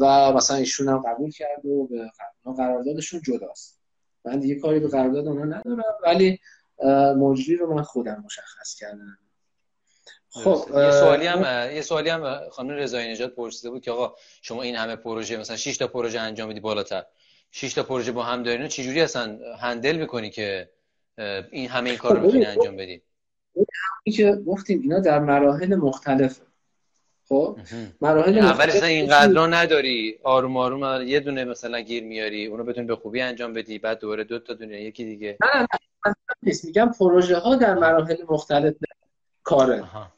[0.00, 2.10] و مثلا ایشون هم قبول کرد و به
[2.56, 3.78] قراردادشون جداست.
[4.24, 6.40] من دیگه کاری به قرارداد اونا ندارم ولی
[7.16, 9.18] مجری رو من خودم مشخص کردم.
[10.28, 14.62] خب یه سوالی هم یه سوالی هم خانم رضایی نجات پرسیده بود که آقا شما
[14.62, 17.04] این همه پروژه مثلا 6 تا پروژه انجام میدی بالاتر.
[17.50, 20.70] 6 تا پروژه با هم دارین چجوری اصلا هندل می‌کنی که
[21.50, 23.02] این همه این کار رو خب انجام بدی؟
[24.04, 26.42] این که گفتیم اینا در مراحل مختلفه.
[27.32, 27.58] خب
[28.00, 30.18] مراحل اول اصلا اینقدر نداری.
[30.22, 34.24] آروم آروم یه دونه مثلا گیر میاری اونو بتونی به خوبی انجام بدی بعد دوباره
[34.24, 35.36] دو تا دونه یکی دیگه.
[35.40, 35.66] نه نه
[36.06, 38.74] نه نیست میگم پروژه ها در مراحل مختلف
[39.42, 39.82] کاره.
[39.82, 40.12] آها.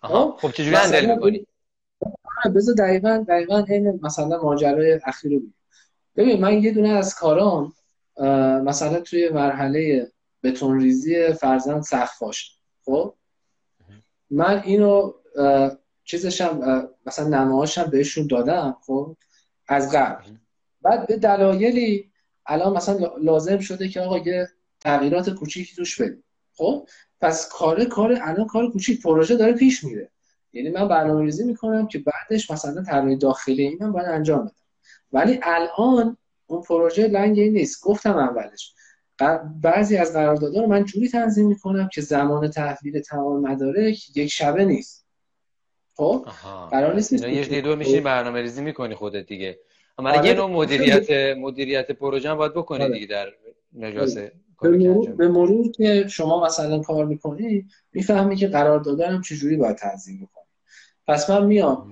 [0.00, 0.36] آها.
[0.40, 1.46] خب؟ چجوری هندل می‌کنی؟
[2.54, 5.40] بذار دقیقا دقیقا این مثلا ماجرای اخیر رو
[6.16, 7.72] ببین من یه دونه از کارام
[8.64, 10.08] مثلا توی مرحله
[10.42, 12.22] بتون ریزی فرزند سقف
[12.84, 13.14] خب؟
[14.30, 15.12] من اینو
[16.04, 19.16] چیزشم مثلا نماهاشم بهشون دادم خب
[19.68, 20.24] از قبل.
[20.82, 22.12] بعد به دلایلی
[22.46, 24.48] الان مثلا لازم شده که آقا یه
[24.80, 26.24] تغییرات کوچیکی توش بدیم.
[26.54, 26.88] خب
[27.20, 30.10] پس کار کار الان کار کوچیک پروژه داره پیش میره.
[30.52, 34.54] یعنی من برنامه ریزی می‌کنم که بعدش مثلا طراحی داخلی اینم باید انجام بدم.
[35.12, 37.84] ولی الان اون پروژه لنگ نیست.
[37.84, 38.74] گفتم اولش.
[39.62, 44.64] بعضی از قراردادها رو من جوری تنظیم می‌کنم که زمان تحویل تمام مدارک یک شبه
[44.64, 45.01] نیست.
[46.02, 46.26] خب
[46.70, 49.58] قرار نیست یه دو میشی برنامه ریزی می‌کنی خودت دیگه.
[49.98, 50.26] اما آره.
[50.26, 52.92] یه نوع مدیریت مدیریت پروژه هم باید بکنی آره.
[52.92, 53.32] دیگه در
[53.72, 54.18] مجاز
[55.16, 60.18] به مرور که شما مثلا کار می‌کنی می‌فهمی که قرار دادن هم چجوری باید تنظیم
[60.20, 60.44] می‌کنی
[61.06, 61.90] پس من میام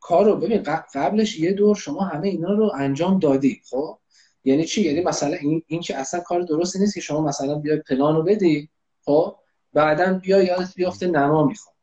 [0.00, 0.62] کار رو ببین
[0.94, 3.98] قبلش یه دور شما همه اینا رو انجام دادی خب؟
[4.44, 7.76] یعنی چی؟ یعنی مثلا این, این که اصلا کار درستی نیست که شما مثلا بیای
[7.76, 8.68] پلان رو بدی
[9.04, 9.36] خب؟
[9.72, 11.73] بعدا بیا یادت بیافته نما می‌خوام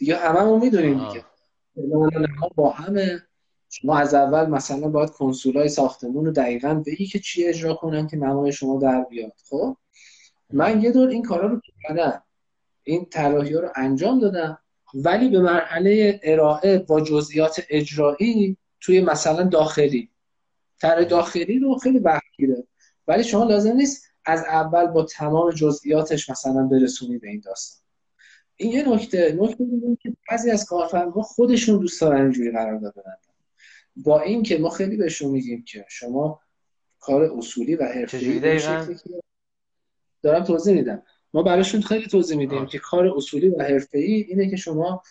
[0.00, 1.24] دیگه هممون می‌دونیم دیگه.
[2.56, 3.22] با همه
[3.70, 8.16] شما از اول مثلا باید کنسولای ساختمون رو دقیقا بگی که چی اجرا کنن که
[8.16, 9.32] نمای شما در بیاد.
[9.50, 9.76] خب؟
[10.52, 12.22] من یه دور این کارا رو کردم.
[12.82, 14.58] این طراحی رو انجام دادم.
[14.94, 20.10] ولی به مرحله ارائه با جزئیات اجرایی توی مثلا داخلی.
[20.80, 22.64] طرح داخلی رو خیلی وقت گیره
[23.08, 27.79] ولی شما لازم نیست از اول با تمام جزئیاتش مثلا برسونی به این داستان.
[28.60, 33.02] این یه نکته نکته دیگه که بعضی از کارفرما خودشون دوست دارن اینجوری قرار دادن
[33.96, 36.40] با این که ما خیلی بهشون میگیم که شما
[37.00, 38.60] کار اصولی و حرفه‌ای
[40.22, 41.02] دارم توضیح میدم.
[41.34, 45.02] ما براشون خیلی توضیح میدیم که کار اصولی و حرفه‌ای اینه که شما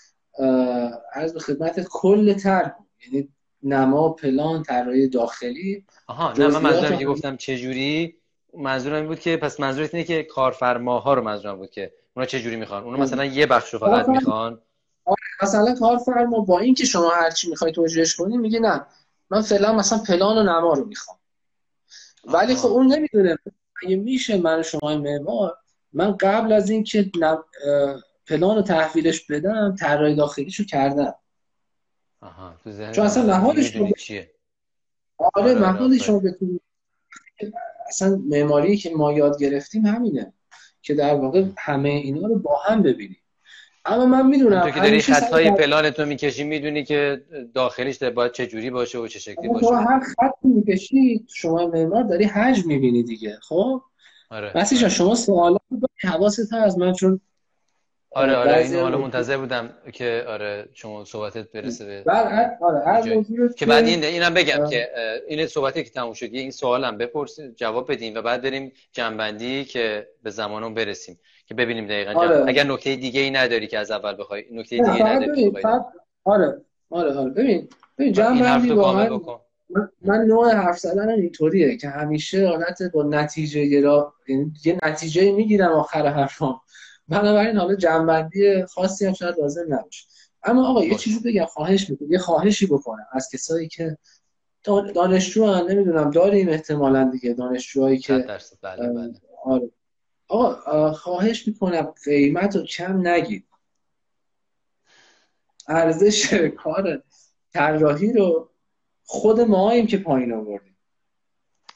[1.14, 2.76] از به خدمت کل طرح
[3.06, 3.30] یعنی
[3.64, 8.16] نما پلان طراحی داخلی آها نه من منظورم که گفتم چه جوری
[8.58, 12.42] منظورم این بود که پس منظورت اینه که کارفرماها رو منظورم بود که اونا چه
[12.42, 14.62] جوری می‌خوان؟ اونا مثلا یه بخش رو فقط می‌خوان.
[15.06, 18.86] آره، مثلا کارفرما با اینکه شما هر چی می‌خوای توجیهش کنی میگه نه
[19.30, 21.18] من فعلا مثلا پلان و نما رو می‌خوام.
[22.26, 23.38] ولی خب اون نمی‌دونه.
[23.84, 25.58] اگه میشه من شما معمار
[25.94, 27.12] من قبل از اینکه
[28.28, 31.16] پلان رو تحویلش بدم طراحی داخلیشو کردم.
[32.22, 34.32] آها تو چون اصلا نهادش رو چیه
[35.18, 36.62] آره, آره, آره، شما بتونید
[37.88, 40.34] اصلا معماری که ما یاد گرفتیم همینه.
[40.82, 43.18] که در واقع همه اینا رو با هم ببینیم.
[43.86, 47.22] اما من می‌دونم تو که داری خطهای پلان تو می‌کشی می‌دونی که
[47.54, 49.76] داخلیش باید چه جوری باشه و چه شکلی باشه.
[49.76, 53.82] هر خط می‌کشی شما معمار داری حجم می‌بینی دیگه خب؟
[54.30, 54.54] آره.
[54.56, 55.62] بسیجا شما سوالات
[56.02, 57.22] حواست از من چون
[58.12, 63.24] آره آره این حالا منتظر بودم که آره شما صحبتت برسه به بر آره هر
[63.58, 64.70] که بعد این اینم بگم آره.
[64.70, 64.90] که
[65.28, 70.08] این صحبتی که تموم شد این سوالم بپرسید جواب بدیم و بعد بریم جنبندی که
[70.24, 72.44] به زمان برسیم که ببینیم دقیقا آره.
[72.48, 75.54] اگر نکته دیگه ای نداری که از اول بخوای نکته دیگه ای نداری
[76.24, 79.20] آره آره آره ببین ببین جنبندی واقعا
[79.70, 85.32] من, من نوع حرف زدنم اینطوریه که همیشه حالت با نتیجه را یعنی یه نتیجه
[85.32, 86.62] می‌گیرم آخر حرفام
[87.10, 90.08] بنابراین حالا جنبندی خاصی هم شاید لازم نباشه.
[90.44, 93.98] اما آقا یه چیزی بگم خواهش می‌کنم یه خواهشی بکنم از کسایی که
[94.96, 98.14] دانشجو هم نمی‌دونم داریم احتمالا دیگه دانشجوهایی که
[98.62, 99.14] بله بله.
[99.44, 99.70] آره.
[100.28, 103.46] آقا خواهش می‌کنم قیمت رو کم نگید.
[105.68, 107.04] ارزش کار
[107.54, 108.50] طراحی رو
[109.04, 110.78] خود ما که پایین آوردیم.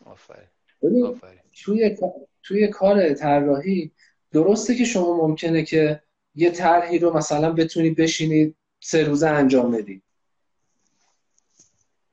[0.06, 1.40] آفرین.
[1.64, 1.98] توی
[2.44, 3.92] توی کار طراحی
[4.34, 6.02] درسته که شما ممکنه که
[6.36, 10.04] یه طرحی رو مثلا بتونید بشینید سه روزه انجام بدید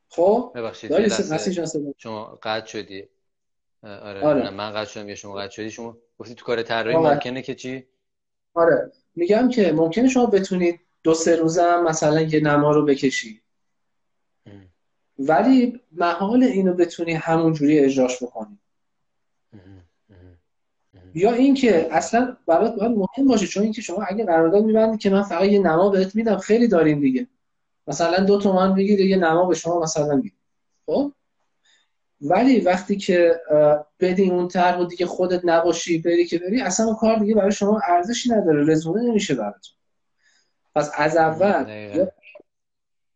[0.08, 0.92] خب؟ ببخشید
[1.98, 3.08] شما قطع شدی.
[3.82, 4.50] آره, آره.
[4.50, 5.70] من قطع شدم یا شما قطع شدی.
[5.70, 7.14] شما گفتی تو کار طراحی آره.
[7.14, 7.86] ممکنه که چی؟
[8.54, 8.92] آره.
[9.14, 13.42] میگم که ممکنه شما بتونید دو سه روزه هم مثلا یه نما رو بکشید
[15.18, 18.58] ولی محال اینو بتونی همون جوری اجراش بکنی.
[21.14, 25.22] یا اینکه اصلا برات باید مهم باشه چون اینکه شما اگه قرارداد میبندید که من
[25.22, 27.26] فقط یه نما بهت میدم خیلی داریم دیگه.
[27.86, 30.36] مثلا دو تومن بگیر یه نما به شما مثلا میدم
[30.86, 31.12] خب؟
[32.20, 33.40] ولی وقتی که
[34.00, 37.52] بدی اون طرح و دیگه خودت نباشی بری که بری اصلا اون کار دیگه برای
[37.52, 39.74] شما ارزشی نداره رزومه نمیشه براتون.
[40.74, 42.12] پس از اول یا...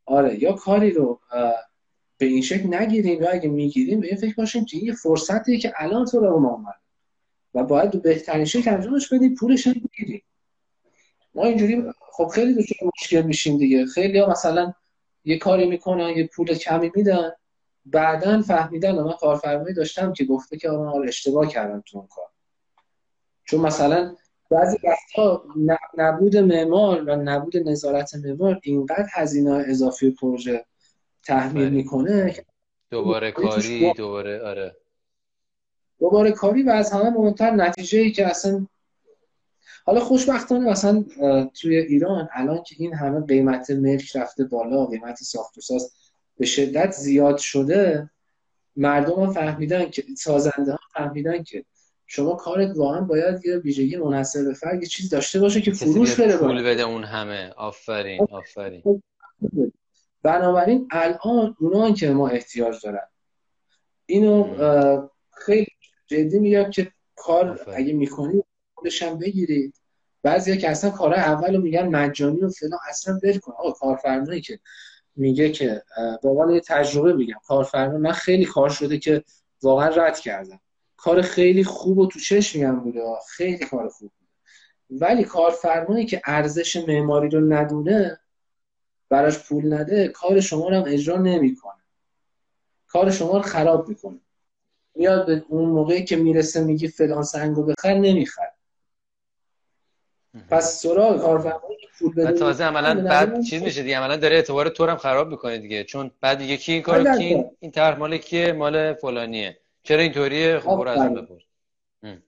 [0.07, 1.21] آره یا کاری رو
[2.19, 5.73] به این شکل نگیریم یا اگه می‌گیریم به این فکر باشیم که یه فرصتیه که
[5.77, 6.65] الان تو رو ما
[7.55, 10.23] و باید دو بهترین شکل انجامش بدیم پولش هم بگیریم
[11.35, 13.87] ما اینجوری خب خیلی دچار مشکل میشیم دیگه.
[13.87, 14.73] خیلی ها مثلا
[15.25, 17.33] یه کاری می‌کنن یه پول کمی میدن.
[17.87, 22.27] بعدا فهمیدن من کارفرمایی داشتم که گفته که آره اشتباه کردم تو اون کار.
[23.45, 24.15] چون مثلا
[24.51, 25.45] بعضی وقتا
[25.97, 30.65] نبود معمار و نبود نظارت معمار اینقدر هزینه اضافی پروژه
[31.23, 31.77] تحمیل بله.
[31.77, 32.37] می‌کنه
[32.91, 34.77] دوباره کاری دوباره آره.
[35.99, 38.67] دوباره کاری و از همه مهمتر نتیجه ای که اصلا
[39.87, 41.05] حالا خوشبختانه مثلا
[41.61, 45.93] توی ایران الان که این همه قیمت ملک رفته بالا قیمت ساخت و ساز
[46.39, 48.11] به شدت زیاد شده
[48.77, 51.65] مردم هم فهمیدن که سازنده ها فهمیدن که
[52.07, 56.21] شما کارت واقعا باید یه ویژگی منحصر به فرد یه چیز داشته باشه که فروش
[56.21, 57.51] بده پول بده اون همه.
[57.57, 59.03] آفرین آفرین.
[60.23, 63.09] بنابراین الان اونا که ما احتیاج دارن.
[64.07, 64.57] اینو
[65.31, 65.67] خیلی
[66.15, 68.43] جدی میگم که کار اگه می‌کنی
[68.75, 69.75] خودش هم بگیرید
[70.23, 73.53] بعضیا که اصلا کارهای اول رو میگن مجانی و فلان اصلا ول کن.
[73.53, 74.61] آقا کارفرمایی که
[75.17, 75.83] میگه که
[76.23, 77.41] با تجربه میگم.
[77.47, 79.25] کارفرما من خیلی کار شده که
[79.63, 80.61] واقعا رد کردم.
[80.97, 83.01] کار خیلی خوب و تو چشم میگم بوده.
[83.37, 88.21] خیلی کار خوب بوده ولی کارفرمایی که ارزش معماری رو ندونه
[89.09, 91.83] براش پول نده کار شما رو هم اجرا نمی‌کنه.
[92.87, 94.21] کار شما رو خراب می‌کنه.
[94.95, 98.49] میاد به اون موقعی که می‌رسه میگی فلان سنگو بخر نمیخر
[100.51, 104.87] پس سراغ کارفرمایی پول بده تازه عملا بعد چیز میشه دیگه عملا داره اعتبار تو
[104.87, 108.17] هم خراب می‌کنه دیگه چون بعد دیگه کی این کارو کی؟ این, این طرح مال
[108.17, 109.59] کیه؟ مال فلانیه.
[109.83, 111.43] چرا اینطوریه خب برو از اون بپرس.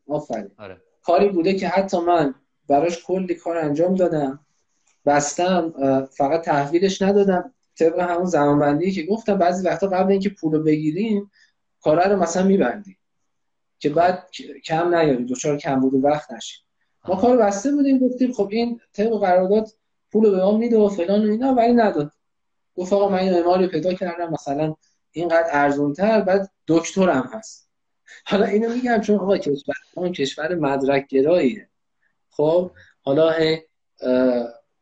[0.09, 0.51] آفرین.
[0.59, 0.83] آره.
[1.03, 2.35] کاری بوده که حتی من
[2.69, 4.41] براش کلی کار انجام دادم.
[5.07, 5.75] بستم
[6.11, 7.53] فقط تحویلش ندادم.
[7.79, 11.31] طبق همون زمانبندی که گفتم بعضی وقتا قبل اینکه پولو بگیریم
[11.87, 12.97] کاره رو مثلا میبندی
[13.79, 14.31] که بعد
[14.65, 16.59] کم نیاری دوچار کم بود وقت نشی
[17.09, 19.69] ما کار بسته بودیم گفتیم خب این طبق قرارداد
[20.13, 22.13] پول به ما میده و فلان و اینا ولی نداد.
[22.77, 24.75] گفت آقا من یه معماری پیدا کردم مثلا
[25.13, 27.71] اینقدر ارزونتر بعد دکترم هست.
[28.27, 31.69] حالا اینو میگم چون آقا کشور اون کشور مدرک گراییه
[32.31, 32.71] خب
[33.03, 33.35] حالا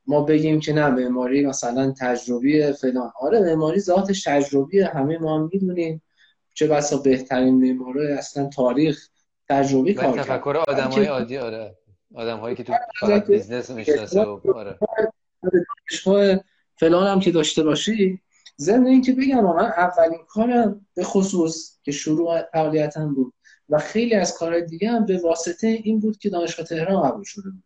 [0.07, 3.13] ما بگیم که نه معماری مثلا تجربی فلان.
[3.21, 6.03] آره معماری ذاتش تجربیه همه ما هم می‌دونیم.
[6.55, 9.09] چه بسا بهترین معمارای اصلا تاریخ
[9.49, 11.77] تجربی کار تفکر آدم های عادی آره.
[12.15, 14.21] آدم هایی که تو فقط business می‌شناسه
[14.55, 14.79] آره.
[16.77, 18.21] فلان هم که داشته باشی
[18.61, 23.35] ضمن اینکه بگم من اولین کارم به خصوص که شروع فعالیتم بود
[23.69, 27.51] و خیلی از کار دیگه هم به واسطه این بود که دانشگاه تهران قبول شده
[27.51, 27.65] بود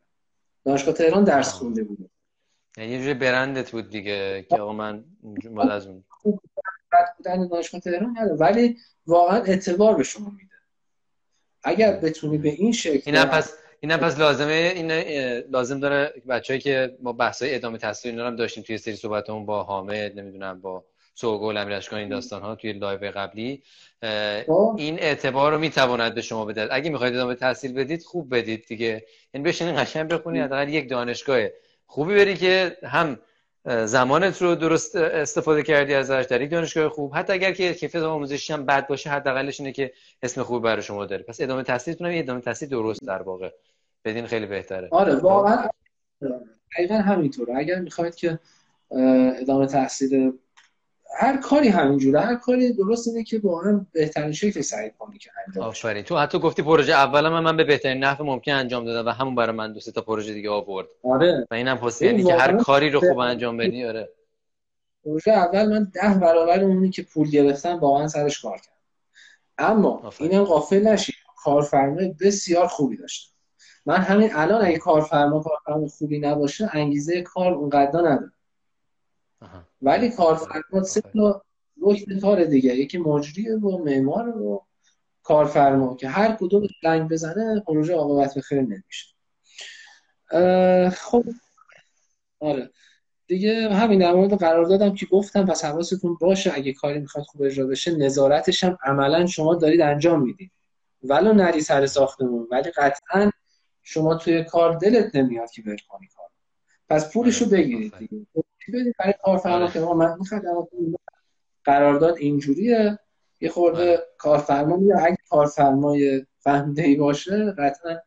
[0.64, 2.10] دانشگاه تهران درس خونده بود
[2.76, 5.04] یعنی یه برندت بود دیگه که آقا من
[5.50, 6.04] مال از اون
[7.16, 8.76] بودن دانشگاه تهران نداره ولی
[9.06, 10.54] واقعا اعتبار به شما میده.
[11.62, 14.92] اگر بتونی به این شکل اینا پس اینا پس لازمه این
[15.50, 19.62] لازم داره بچه‌ای که ما بحث‌های ادامه تحصیل اینا هم داشتیم توی سری صحبتمون با
[19.62, 20.84] حامد نمی‌دونم با
[21.14, 23.62] سوگل امیرشکان این داستان ها توی live قبلی.
[24.46, 24.74] خب.
[24.78, 29.04] این اعتبار رو می‌تواند به شما بده اگه می‌خواید ادامه تحصیل بدید خوب بدید دیگه.
[29.34, 31.46] یعنی بشینین قشنگ بخونید حداقل یک دانشگاه
[31.86, 33.18] خوبی بری که هم
[33.68, 37.12] زمانت رو درست استفاده کردی ازش در یک دانشگاه خوب.
[37.14, 39.92] حتی اگر که کیفیت آموزشی هم بد باشه حداقلش اینه که
[40.22, 41.22] اسم خوبی برای شما داره.
[41.22, 43.50] پس ادامه تحصیلتون هم ادامه تحصیل درست در واقع.
[44.04, 44.88] بدین خیلی بهتره.
[44.90, 45.68] آره واقعا
[46.76, 47.56] دقیقا همینطوره.
[47.56, 48.38] اگر می‌خواید که
[49.40, 50.32] ادامه تحصیل
[51.20, 52.20] هر کاری همینجوره.
[52.20, 56.02] هر کاری درست اینه که با هم بهترین شکل سعی کنی که انجام آفرین.
[56.02, 59.34] تو حتی گفتی پروژه اول من, من به بهترین نحو ممکن انجام دادم و همون
[59.34, 60.86] برای من دو تا پروژه دیگه آورد.
[61.02, 61.46] آره.
[61.50, 64.08] و اینم حسینی که هر کاری رو خوب انجام بدی آره.
[65.04, 68.78] پروژه اول من ده برابر اونی که پول گرفتم واقعا سرش کار کردم
[69.58, 70.30] اما آفرین.
[70.30, 71.14] اینم غافل نشید
[71.44, 73.32] کارفرمای بسیار خوبی داشتم.
[73.86, 78.32] من همین الان اگه کارفرما کارفرما خوبی نباشه انگیزه کار اونقدر نداره
[79.82, 81.42] ولی کارفرما سه تا
[81.82, 82.74] رکن کار دیگه.
[82.74, 84.66] یکی مجری و معمار و
[85.22, 89.14] کارفرما که هر کدوم رنگ بزنه پروژه عاقبت به خیر نمیشه.
[90.90, 91.24] خب.
[92.40, 92.70] آره.
[93.26, 97.42] دیگه همین در مورد قرار دادم که گفتم پس حواستون باشه اگه کاری می‌خواد خوب
[97.42, 100.50] اجرا بشه نظارتش هم عملا شما دارید انجام می‌دید.
[101.02, 103.30] ولو نری سر ساختمون ولی قطعا
[103.82, 106.28] شما توی کار دلت نمیاد که ول کنی کار.
[106.88, 108.26] پس پولشو بگیرید دیگه.
[108.72, 110.42] بدید برای کارفرما که من می‌خوام
[111.64, 112.98] قرارداد اینجوریه.
[113.40, 117.98] یه خورده کارفرما میگه اگه کارفرمای فهمیده ای باشه قطعا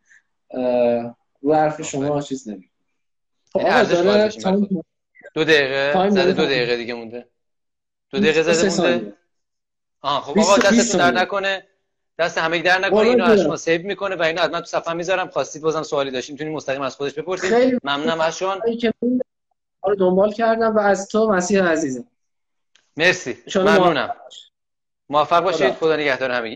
[1.42, 2.72] رو حرف شما چیز نمی‌کنه.
[3.54, 3.60] خب
[5.34, 7.28] دو دقیقه زده دو دقیقه دیگه مونده.
[8.10, 9.14] دو دقیقه زده مونده؟
[10.02, 11.68] آه خب آقا دستتون در نکنه.
[12.20, 13.00] دست همه در نکنه.
[13.00, 15.30] اینو شما سیو می‌کنه و اینو من تو صفحه می‌ذارم.
[15.30, 18.62] خواستید بازم سوالی داشتیم می‌تونید مستقیم از خودش بپرسید ممنونم ازشون.
[19.84, 22.04] رو دنبال کردم و از تو مسیح عزیزم.
[22.98, 23.38] مرسی.
[23.56, 24.16] ممنونم.
[25.10, 25.74] موفق باشید.
[25.74, 25.96] خدا.
[25.96, 26.50] نگهدار همین